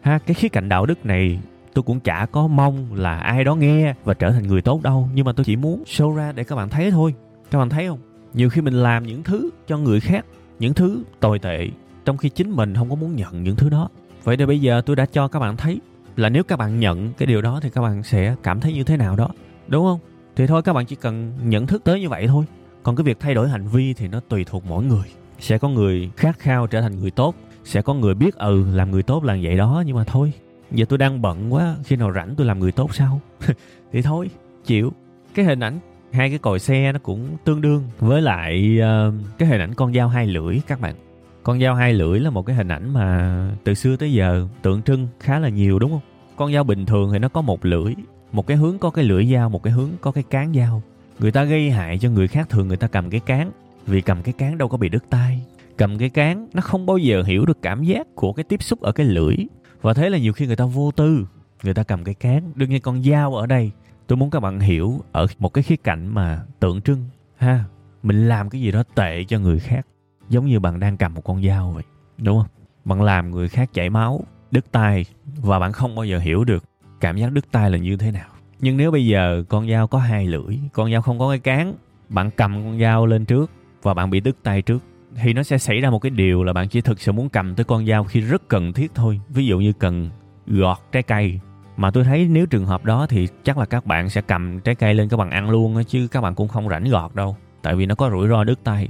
Ha, 0.00 0.18
cái 0.18 0.34
khía 0.34 0.48
cạnh 0.48 0.68
đạo 0.68 0.86
đức 0.86 1.06
này 1.06 1.40
tôi 1.74 1.82
cũng 1.82 2.00
chả 2.00 2.26
có 2.32 2.46
mong 2.46 2.94
là 2.94 3.18
ai 3.18 3.44
đó 3.44 3.54
nghe 3.54 3.94
và 4.04 4.14
trở 4.14 4.30
thành 4.30 4.46
người 4.46 4.62
tốt 4.62 4.82
đâu. 4.82 5.08
Nhưng 5.14 5.24
mà 5.24 5.32
tôi 5.32 5.44
chỉ 5.44 5.56
muốn 5.56 5.82
show 5.86 6.14
ra 6.14 6.32
để 6.32 6.44
các 6.44 6.56
bạn 6.56 6.68
thấy 6.68 6.90
thôi. 6.90 7.14
Các 7.50 7.58
bạn 7.58 7.68
thấy 7.68 7.88
không? 7.88 7.98
Nhiều 8.34 8.50
khi 8.50 8.60
mình 8.60 8.74
làm 8.74 9.06
những 9.06 9.22
thứ 9.22 9.50
cho 9.66 9.78
người 9.78 10.00
khác, 10.00 10.24
những 10.58 10.74
thứ 10.74 11.02
tồi 11.20 11.38
tệ, 11.38 11.68
trong 12.04 12.16
khi 12.16 12.28
chính 12.28 12.50
mình 12.50 12.74
không 12.74 12.90
có 12.90 12.96
muốn 12.96 13.16
nhận 13.16 13.42
những 13.42 13.56
thứ 13.56 13.68
đó. 13.68 13.88
Vậy 14.24 14.36
thì 14.36 14.46
bây 14.46 14.60
giờ 14.60 14.82
tôi 14.86 14.96
đã 14.96 15.06
cho 15.06 15.28
các 15.28 15.38
bạn 15.38 15.56
thấy 15.56 15.80
là 16.16 16.28
nếu 16.28 16.42
các 16.44 16.58
bạn 16.58 16.80
nhận 16.80 17.12
cái 17.12 17.26
điều 17.26 17.42
đó 17.42 17.60
thì 17.62 17.70
các 17.70 17.80
bạn 17.80 18.02
sẽ 18.02 18.34
cảm 18.42 18.60
thấy 18.60 18.72
như 18.72 18.84
thế 18.84 18.96
nào 18.96 19.16
đó. 19.16 19.28
Đúng 19.68 19.84
không? 19.84 20.00
Thì 20.36 20.46
thôi, 20.46 20.62
các 20.62 20.72
bạn 20.72 20.86
chỉ 20.86 20.96
cần 20.96 21.32
nhận 21.42 21.66
thức 21.66 21.84
tới 21.84 22.00
như 22.00 22.08
vậy 22.08 22.26
thôi. 22.26 22.44
Còn 22.82 22.96
cái 22.96 23.04
việc 23.04 23.20
thay 23.20 23.34
đổi 23.34 23.48
hành 23.48 23.68
vi 23.68 23.94
thì 23.94 24.08
nó 24.08 24.20
tùy 24.28 24.44
thuộc 24.44 24.64
mỗi 24.66 24.84
người 24.84 25.06
sẽ 25.38 25.58
có 25.58 25.68
người 25.68 26.10
khát 26.16 26.38
khao 26.38 26.66
trở 26.66 26.80
thành 26.80 27.00
người 27.00 27.10
tốt. 27.10 27.34
Sẽ 27.64 27.82
có 27.82 27.94
người 27.94 28.14
biết 28.14 28.36
ừ 28.36 28.64
làm 28.72 28.90
người 28.90 29.02
tốt 29.02 29.24
là 29.24 29.38
vậy 29.42 29.56
đó 29.56 29.82
nhưng 29.86 29.96
mà 29.96 30.04
thôi. 30.04 30.32
Giờ 30.70 30.84
tôi 30.88 30.98
đang 30.98 31.22
bận 31.22 31.54
quá 31.54 31.76
khi 31.84 31.96
nào 31.96 32.12
rảnh 32.12 32.34
tôi 32.36 32.46
làm 32.46 32.58
người 32.58 32.72
tốt 32.72 32.94
sao? 32.94 33.20
Thì 33.92 34.02
thôi 34.02 34.30
chịu. 34.64 34.92
Cái 35.34 35.44
hình 35.44 35.60
ảnh 35.60 35.78
hai 36.12 36.28
cái 36.28 36.38
còi 36.38 36.58
xe 36.58 36.92
nó 36.92 36.98
cũng 37.02 37.36
tương 37.44 37.60
đương 37.60 37.84
với 37.98 38.22
lại 38.22 38.78
uh, 38.78 39.14
cái 39.38 39.48
hình 39.48 39.60
ảnh 39.60 39.74
con 39.74 39.94
dao 39.94 40.08
hai 40.08 40.26
lưỡi 40.26 40.60
các 40.66 40.80
bạn. 40.80 40.94
Con 41.42 41.60
dao 41.60 41.74
hai 41.74 41.92
lưỡi 41.92 42.20
là 42.20 42.30
một 42.30 42.46
cái 42.46 42.56
hình 42.56 42.68
ảnh 42.68 42.92
mà 42.92 43.50
từ 43.64 43.74
xưa 43.74 43.96
tới 43.96 44.12
giờ 44.12 44.48
tượng 44.62 44.82
trưng 44.82 45.08
khá 45.20 45.38
là 45.38 45.48
nhiều 45.48 45.78
đúng 45.78 45.90
không? 45.90 46.00
Con 46.36 46.52
dao 46.52 46.64
bình 46.64 46.86
thường 46.86 47.12
thì 47.12 47.18
nó 47.18 47.28
có 47.28 47.40
một 47.40 47.64
lưỡi 47.64 47.94
một 48.32 48.46
cái 48.46 48.56
hướng 48.56 48.78
có 48.78 48.90
cái 48.90 49.04
lưỡi 49.04 49.26
dao 49.32 49.50
một 49.50 49.62
cái 49.62 49.72
hướng 49.72 49.90
có 50.00 50.10
cái 50.10 50.24
cán 50.30 50.52
dao. 50.54 50.82
Người 51.18 51.30
ta 51.30 51.44
gây 51.44 51.70
hại 51.70 51.98
cho 51.98 52.10
người 52.10 52.28
khác 52.28 52.48
thường 52.48 52.68
người 52.68 52.76
ta 52.76 52.86
cầm 52.86 53.10
cái 53.10 53.20
cán 53.20 53.50
vì 53.88 54.00
cầm 54.00 54.22
cái 54.22 54.34
cán 54.38 54.58
đâu 54.58 54.68
có 54.68 54.76
bị 54.76 54.88
đứt 54.88 55.04
tay. 55.10 55.46
Cầm 55.76 55.98
cái 55.98 56.08
cán, 56.08 56.48
nó 56.52 56.60
không 56.60 56.86
bao 56.86 56.98
giờ 56.98 57.22
hiểu 57.22 57.46
được 57.46 57.62
cảm 57.62 57.84
giác 57.84 58.06
của 58.14 58.32
cái 58.32 58.44
tiếp 58.44 58.62
xúc 58.62 58.80
ở 58.80 58.92
cái 58.92 59.06
lưỡi. 59.06 59.36
Và 59.80 59.94
thế 59.94 60.10
là 60.10 60.18
nhiều 60.18 60.32
khi 60.32 60.46
người 60.46 60.56
ta 60.56 60.64
vô 60.64 60.90
tư, 60.90 61.26
người 61.62 61.74
ta 61.74 61.82
cầm 61.82 62.04
cái 62.04 62.14
cán. 62.14 62.52
Đương 62.54 62.70
nhiên 62.70 62.82
con 62.82 63.02
dao 63.02 63.34
ở 63.34 63.46
đây, 63.46 63.70
tôi 64.06 64.16
muốn 64.16 64.30
các 64.30 64.40
bạn 64.40 64.60
hiểu 64.60 65.00
ở 65.12 65.26
một 65.38 65.48
cái 65.48 65.62
khía 65.62 65.76
cạnh 65.76 66.14
mà 66.14 66.42
tượng 66.60 66.80
trưng, 66.80 67.04
ha, 67.36 67.64
mình 68.02 68.28
làm 68.28 68.50
cái 68.50 68.60
gì 68.60 68.70
đó 68.70 68.82
tệ 68.94 69.24
cho 69.24 69.38
người 69.38 69.58
khác, 69.58 69.86
giống 70.28 70.46
như 70.46 70.60
bạn 70.60 70.80
đang 70.80 70.96
cầm 70.96 71.14
một 71.14 71.24
con 71.24 71.42
dao 71.42 71.70
vậy, 71.70 71.84
đúng 72.18 72.38
không? 72.38 72.48
Bạn 72.84 73.02
làm 73.02 73.30
người 73.30 73.48
khác 73.48 73.70
chảy 73.72 73.90
máu, 73.90 74.20
đứt 74.50 74.72
tay 74.72 75.04
và 75.36 75.58
bạn 75.58 75.72
không 75.72 75.94
bao 75.94 76.04
giờ 76.04 76.18
hiểu 76.18 76.44
được 76.44 76.64
cảm 77.00 77.16
giác 77.16 77.32
đứt 77.32 77.44
tay 77.50 77.70
là 77.70 77.78
như 77.78 77.96
thế 77.96 78.10
nào. 78.10 78.28
Nhưng 78.60 78.76
nếu 78.76 78.90
bây 78.90 79.06
giờ 79.06 79.44
con 79.48 79.70
dao 79.70 79.86
có 79.86 79.98
hai 79.98 80.26
lưỡi, 80.26 80.58
con 80.72 80.92
dao 80.92 81.02
không 81.02 81.18
có 81.18 81.28
cái 81.28 81.38
cán, 81.38 81.74
bạn 82.08 82.30
cầm 82.30 82.64
con 82.64 82.80
dao 82.80 83.06
lên 83.06 83.24
trước 83.24 83.50
và 83.82 83.94
bạn 83.94 84.10
bị 84.10 84.20
đứt 84.20 84.36
tay 84.42 84.62
trước. 84.62 84.82
Thì 85.22 85.32
nó 85.32 85.42
sẽ 85.42 85.58
xảy 85.58 85.80
ra 85.80 85.90
một 85.90 85.98
cái 85.98 86.10
điều 86.10 86.44
là 86.44 86.52
bạn 86.52 86.68
chỉ 86.68 86.80
thực 86.80 87.00
sự 87.00 87.12
muốn 87.12 87.28
cầm 87.28 87.54
tới 87.54 87.64
con 87.64 87.86
dao 87.86 88.04
khi 88.04 88.20
rất 88.20 88.48
cần 88.48 88.72
thiết 88.72 88.94
thôi. 88.94 89.20
Ví 89.28 89.46
dụ 89.46 89.58
như 89.58 89.72
cần 89.72 90.10
gọt 90.46 90.78
trái 90.92 91.02
cây. 91.02 91.40
Mà 91.76 91.90
tôi 91.90 92.04
thấy 92.04 92.28
nếu 92.30 92.46
trường 92.46 92.66
hợp 92.66 92.84
đó 92.84 93.06
thì 93.06 93.28
chắc 93.44 93.58
là 93.58 93.64
các 93.64 93.86
bạn 93.86 94.10
sẽ 94.10 94.20
cầm 94.20 94.60
trái 94.60 94.74
cây 94.74 94.94
lên 94.94 95.08
các 95.08 95.16
bạn 95.16 95.30
ăn 95.30 95.50
luôn 95.50 95.84
chứ 95.84 96.08
các 96.10 96.20
bạn 96.20 96.34
cũng 96.34 96.48
không 96.48 96.68
rảnh 96.68 96.84
gọt 96.84 97.14
đâu, 97.14 97.36
tại 97.62 97.74
vì 97.74 97.86
nó 97.86 97.94
có 97.94 98.10
rủi 98.10 98.28
ro 98.28 98.44
đứt 98.44 98.64
tay. 98.64 98.88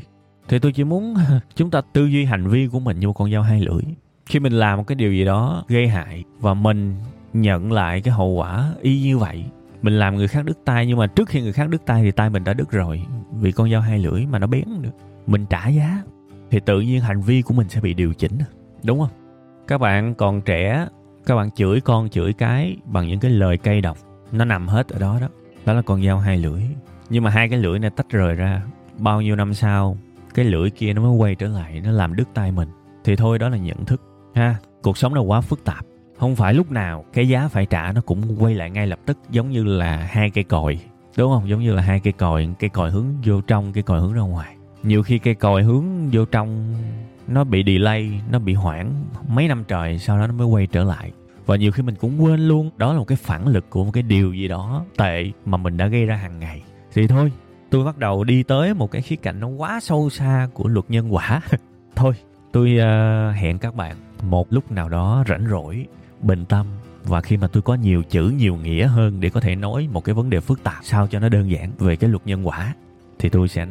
Thì 0.49 0.59
tôi 0.59 0.73
chỉ 0.73 0.85
muốn 0.85 1.15
chúng 1.55 1.71
ta 1.71 1.81
tư 1.93 2.07
duy 2.07 2.25
hành 2.25 2.49
vi 2.49 2.67
của 2.67 2.81
mình 2.81 3.01
như 3.01 3.07
một 3.07 3.13
con 3.13 3.33
dao 3.33 3.43
hai 3.43 3.61
lưỡi. 3.61 3.83
Khi 4.27 4.41
mình 4.41 4.53
làm 4.53 4.79
một 4.79 4.85
cái 4.87 4.97
điều 4.97 5.13
gì 5.13 5.25
đó 5.25 5.65
gây 5.69 5.89
hại 5.89 6.25
và 6.41 6.55
mình 6.55 6.97
nhận 7.33 7.73
lại 7.73 8.01
cái 8.01 8.15
hậu 8.15 8.29
quả 8.29 8.73
y 8.83 9.01
như 9.01 9.19
vậy 9.19 9.45
mình 9.83 9.99
làm 9.99 10.17
người 10.17 10.29
khác 10.29 10.45
đứt 10.45 10.59
tay, 10.65 10.87
nhưng 10.87 10.99
mà 10.99 11.07
trước 11.07 11.29
khi 11.29 11.41
người 11.41 11.53
khác 11.53 11.69
đứt 11.71 11.87
tay 11.87 12.03
thì 12.03 12.11
tay 12.11 12.31
mình 12.31 12.45
đã 12.45 12.55
đứt 12.55 12.71
rồi. 12.71 13.03
Vì 13.33 13.53
con 13.53 13.71
dao 13.71 13.81
hai 13.81 13.99
lưỡi 13.99 14.27
mà 14.27 14.39
nó 14.39 14.47
bén 14.47 14.65
được 14.81 14.91
mình 15.27 15.47
trả 15.47 15.69
giá, 15.69 16.03
thì 16.51 16.61
tự 16.61 16.81
nhiên 16.81 17.01
hành 17.01 17.21
vi 17.21 17.43
của 17.43 17.55
mình 17.55 17.69
sẽ 17.69 17.81
bị 17.81 17.95
điều 17.95 18.15
chỉnh. 18.15 18.39
Đúng 18.83 19.01
không? 19.01 19.11
Các 19.67 19.79
bạn 19.79 20.15
còn 20.15 20.41
trẻ, 20.41 20.87
các 21.27 21.37
bạn 21.37 21.51
chửi 21.51 21.81
con, 21.81 22.09
chửi 22.09 22.33
cái 22.33 22.77
bằng 22.85 23.09
những 23.09 23.21
cái 23.21 23.31
lời 23.31 23.57
cay 23.57 23.81
độc. 23.81 23.99
Nó 24.33 24.45
nằm 24.45 24.69
hết 24.69 24.89
ở 24.89 24.99
đó 24.99 25.19
đó. 25.21 25.29
Đó 25.67 25.73
là 25.73 25.83
con 25.83 26.05
dao 26.05 26.19
hai 26.19 26.37
lưỡi. 26.37 26.63
Nhưng 27.11 27.25
mà 27.25 27.31
hai 27.31 27.49
cái 27.49 27.59
lưỡi 27.59 27.79
này 27.79 27.91
tách 27.91 28.11
rời 28.11 28.35
ra. 28.35 28.63
Bao 28.99 29.21
nhiêu 29.21 29.37
năm 29.37 29.55
sau, 29.55 29.97
cái 30.35 30.45
lưỡi 30.45 30.71
kia 30.71 30.93
nó 30.93 31.03
mới 31.03 31.11
quay 31.11 31.35
trở 31.35 31.49
lại, 31.49 31.81
nó 31.85 31.91
làm 31.91 32.17
đứt 32.17 32.29
tay 32.35 32.53
mình. 32.53 32.69
Thì 33.05 33.17
thôi, 33.17 33.39
đó 33.39 33.49
là 33.49 33.57
nhận 33.57 33.85
thức. 33.85 34.03
Ha, 34.35 34.57
cuộc 34.83 34.99
sống 34.99 35.15
nó 35.15 35.21
quá 35.21 35.41
phức 35.41 35.65
tạp 35.65 35.85
không 36.19 36.37
phải 36.37 36.55
lúc 36.55 36.71
nào 36.71 37.05
cái 37.13 37.29
giá 37.29 37.49
phải 37.49 37.67
trả 37.67 37.93
nó 37.93 38.01
cũng 38.01 38.37
quay 38.39 38.55
lại 38.55 38.71
ngay 38.71 38.87
lập 38.87 38.99
tức 39.07 39.19
giống 39.31 39.51
như 39.51 39.65
là 39.65 39.97
hai 39.97 40.31
cây 40.31 40.45
còi 40.45 40.79
đúng 41.19 41.33
không? 41.33 41.49
Giống 41.49 41.61
như 41.61 41.75
là 41.75 41.83
hai 41.83 42.01
cây 42.01 42.13
còi 42.13 42.49
cây 42.59 42.71
còi 42.71 42.91
hướng 42.91 43.07
vô 43.25 43.41
trong 43.41 43.73
cây 43.73 43.83
còi 43.83 44.01
hướng 44.01 44.13
ra 44.13 44.23
ngoài. 44.23 44.57
Nhiều 44.83 45.03
khi 45.03 45.19
cây 45.19 45.35
còi 45.35 45.63
hướng 45.63 45.85
vô 46.13 46.25
trong 46.25 46.75
nó 47.29 47.45
bị 47.45 47.65
delay 47.67 48.21
nó 48.31 48.39
bị 48.39 48.55
hoãn 48.55 48.93
mấy 49.29 49.49
năm 49.49 49.65
trời 49.69 49.99
sau 49.99 50.19
đó 50.19 50.27
nó 50.27 50.33
mới 50.33 50.47
quay 50.47 50.67
trở 50.67 50.85
lại. 50.85 51.13
Và 51.47 51.57
nhiều 51.57 51.73
khi 51.73 51.83
mình 51.83 51.95
cũng 51.95 52.25
quên 52.25 52.41
luôn 52.41 52.71
đó 52.77 52.93
là 52.93 52.99
một 52.99 53.05
cái 53.05 53.17
phản 53.17 53.47
lực 53.49 53.71
của 53.71 53.85
một 53.85 53.91
cái 53.91 54.03
điều 54.03 54.33
gì 54.33 54.49
đó 54.49 54.85
tệ 54.97 55.31
mà 55.45 55.57
mình 55.57 55.77
đã 55.77 55.87
gây 55.87 56.05
ra 56.05 56.17
hàng 56.17 56.39
ngày. 56.39 56.63
Thì 56.95 57.07
thôi 57.07 57.33
tôi 57.71 57.85
bắt 57.85 57.99
đầu 57.99 58.25
đi 58.25 58.43
tới 58.43 58.75
một 58.75 58.91
cái 58.91 59.03
khía 59.03 59.17
cạnh 59.17 59.41
nó 59.41 59.49
quá 59.49 59.81
sâu 59.81 60.11
xa 60.11 60.49
của 60.55 60.69
luật 60.69 60.85
nhân 60.89 61.15
quả. 61.15 61.41
Thôi 61.97 62.15
tôi 62.53 62.79
uh, 62.79 63.37
hẹn 63.37 63.59
các 63.59 63.75
bạn 63.75 63.97
một 64.23 64.53
lúc 64.53 64.73
nào 64.73 64.89
đó 64.89 65.25
rảnh 65.29 65.47
rỗi 65.51 65.87
bình 66.23 66.45
tâm 66.45 66.67
và 67.05 67.21
khi 67.21 67.37
mà 67.37 67.49
tôi 67.49 67.63
có 67.63 67.75
nhiều 67.75 68.03
chữ, 68.03 68.33
nhiều 68.37 68.57
nghĩa 68.57 68.87
hơn 68.87 69.21
để 69.21 69.31
có 69.31 69.41
thể 69.41 69.57
nói 69.57 69.89
một 69.93 70.05
cái 70.05 70.15
vấn 70.15 70.31
đề 70.31 70.41
phức 70.41 70.63
tạp 70.65 70.79
sao 70.83 71.07
cho 71.07 71.19
nó 71.19 71.29
đơn 71.29 71.51
giản 71.51 71.73
về 71.79 71.97
cái 71.97 72.11
luật 72.11 72.27
nhân 72.27 72.47
quả, 72.47 72.75
thì 73.19 73.29
tôi 73.29 73.49
sẽ 73.49 73.67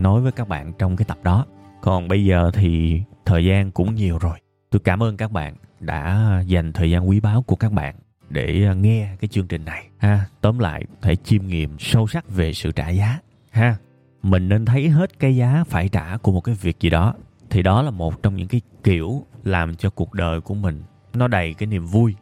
nói 0.00 0.20
với 0.20 0.32
các 0.32 0.48
bạn 0.48 0.72
trong 0.78 0.96
cái 0.96 1.04
tập 1.04 1.18
đó. 1.22 1.46
Còn 1.80 2.08
bây 2.08 2.24
giờ 2.24 2.50
thì 2.54 3.02
thời 3.26 3.44
gian 3.44 3.70
cũng 3.70 3.94
nhiều 3.94 4.18
rồi. 4.18 4.38
Tôi 4.70 4.80
cảm 4.80 5.02
ơn 5.02 5.16
các 5.16 5.32
bạn 5.32 5.54
đã 5.80 6.28
dành 6.46 6.72
thời 6.72 6.90
gian 6.90 7.08
quý 7.08 7.20
báu 7.20 7.42
của 7.42 7.56
các 7.56 7.72
bạn 7.72 7.94
để 8.30 8.66
à, 8.66 8.74
nghe 8.74 9.16
cái 9.20 9.28
chương 9.28 9.46
trình 9.46 9.64
này. 9.64 9.88
Ha, 9.98 10.26
tóm 10.40 10.58
lại, 10.58 10.84
hãy 11.02 11.16
chiêm 11.16 11.46
nghiệm 11.46 11.78
sâu 11.78 12.06
sắc 12.06 12.30
về 12.30 12.52
sự 12.52 12.72
trả 12.72 12.88
giá. 12.88 13.18
Ha, 13.50 13.76
mình 14.22 14.48
nên 14.48 14.64
thấy 14.64 14.88
hết 14.88 15.18
cái 15.18 15.36
giá 15.36 15.64
phải 15.68 15.88
trả 15.88 16.16
của 16.16 16.32
một 16.32 16.40
cái 16.40 16.54
việc 16.54 16.80
gì 16.80 16.90
đó, 16.90 17.14
thì 17.50 17.62
đó 17.62 17.82
là 17.82 17.90
một 17.90 18.22
trong 18.22 18.36
những 18.36 18.48
cái 18.48 18.60
kiểu 18.84 19.26
làm 19.44 19.76
cho 19.76 19.90
cuộc 19.90 20.14
đời 20.14 20.40
của 20.40 20.54
mình 20.54 20.82
nó 21.14 21.28
đầy 21.28 21.54
cái 21.54 21.66
niềm 21.66 21.86
vui 21.86 22.14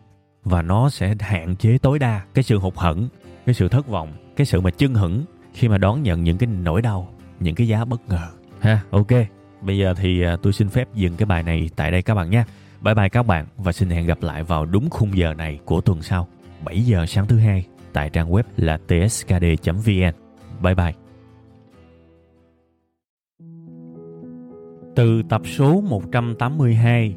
và 0.45 0.63
nó 0.63 0.91
sẽ 0.91 1.15
hạn 1.21 1.57
chế 1.57 1.79
tối 1.79 1.99
đa 1.99 2.21
cái 2.35 2.43
sự 2.43 2.59
hụt 2.59 2.75
hẫng 2.77 3.09
cái 3.47 3.55
sự 3.55 3.69
thất 3.69 3.89
vọng 3.89 4.13
cái 4.37 4.47
sự 4.47 4.61
mà 4.61 4.71
chưng 4.71 4.95
hửng 4.95 5.25
khi 5.55 5.69
mà 5.69 5.79
đón 5.79 6.03
nhận 6.03 6.25
những 6.25 6.39
cái 6.39 6.49
nỗi 6.63 6.83
đau 6.83 7.09
những 7.41 7.55
cái 7.55 7.69
giá 7.69 7.85
bất 7.85 8.09
ngờ. 8.09 8.29
Ha 8.61 8.81
ok. 8.91 9.11
Bây 9.61 9.79
giờ 9.79 9.95
thì 9.97 10.23
à, 10.23 10.37
tôi 10.43 10.53
xin 10.53 10.69
phép 10.69 10.89
dừng 10.95 11.17
cái 11.17 11.27
bài 11.27 11.43
này 11.43 11.71
tại 11.77 11.91
đây 11.91 12.03
các 12.03 12.15
bạn 12.15 12.31
nhé. 12.31 12.45
Bye 12.81 12.95
bye 12.95 13.09
các 13.09 13.27
bạn 13.27 13.47
và 13.57 13.73
xin 13.73 13.91
hẹn 13.91 14.07
gặp 14.07 14.23
lại 14.23 14.43
vào 14.43 14.67
đúng 14.67 14.91
khung 14.91 15.17
giờ 15.17 15.35
này 15.35 15.59
của 15.65 15.81
tuần 15.81 16.03
sau 16.03 16.29
7 16.65 16.81
giờ 16.81 17.07
sáng 17.07 17.27
thứ 17.27 17.39
hai 17.39 17.67
tại 17.93 18.11
trang 18.11 18.31
web 18.31 18.43
là 18.57 18.79
tskd.vn 18.79 20.13
bye 20.63 20.75
bye. 20.75 20.93
Từ 24.97 25.23
tập 25.29 25.43
số 25.45 25.81
182, 25.81 27.17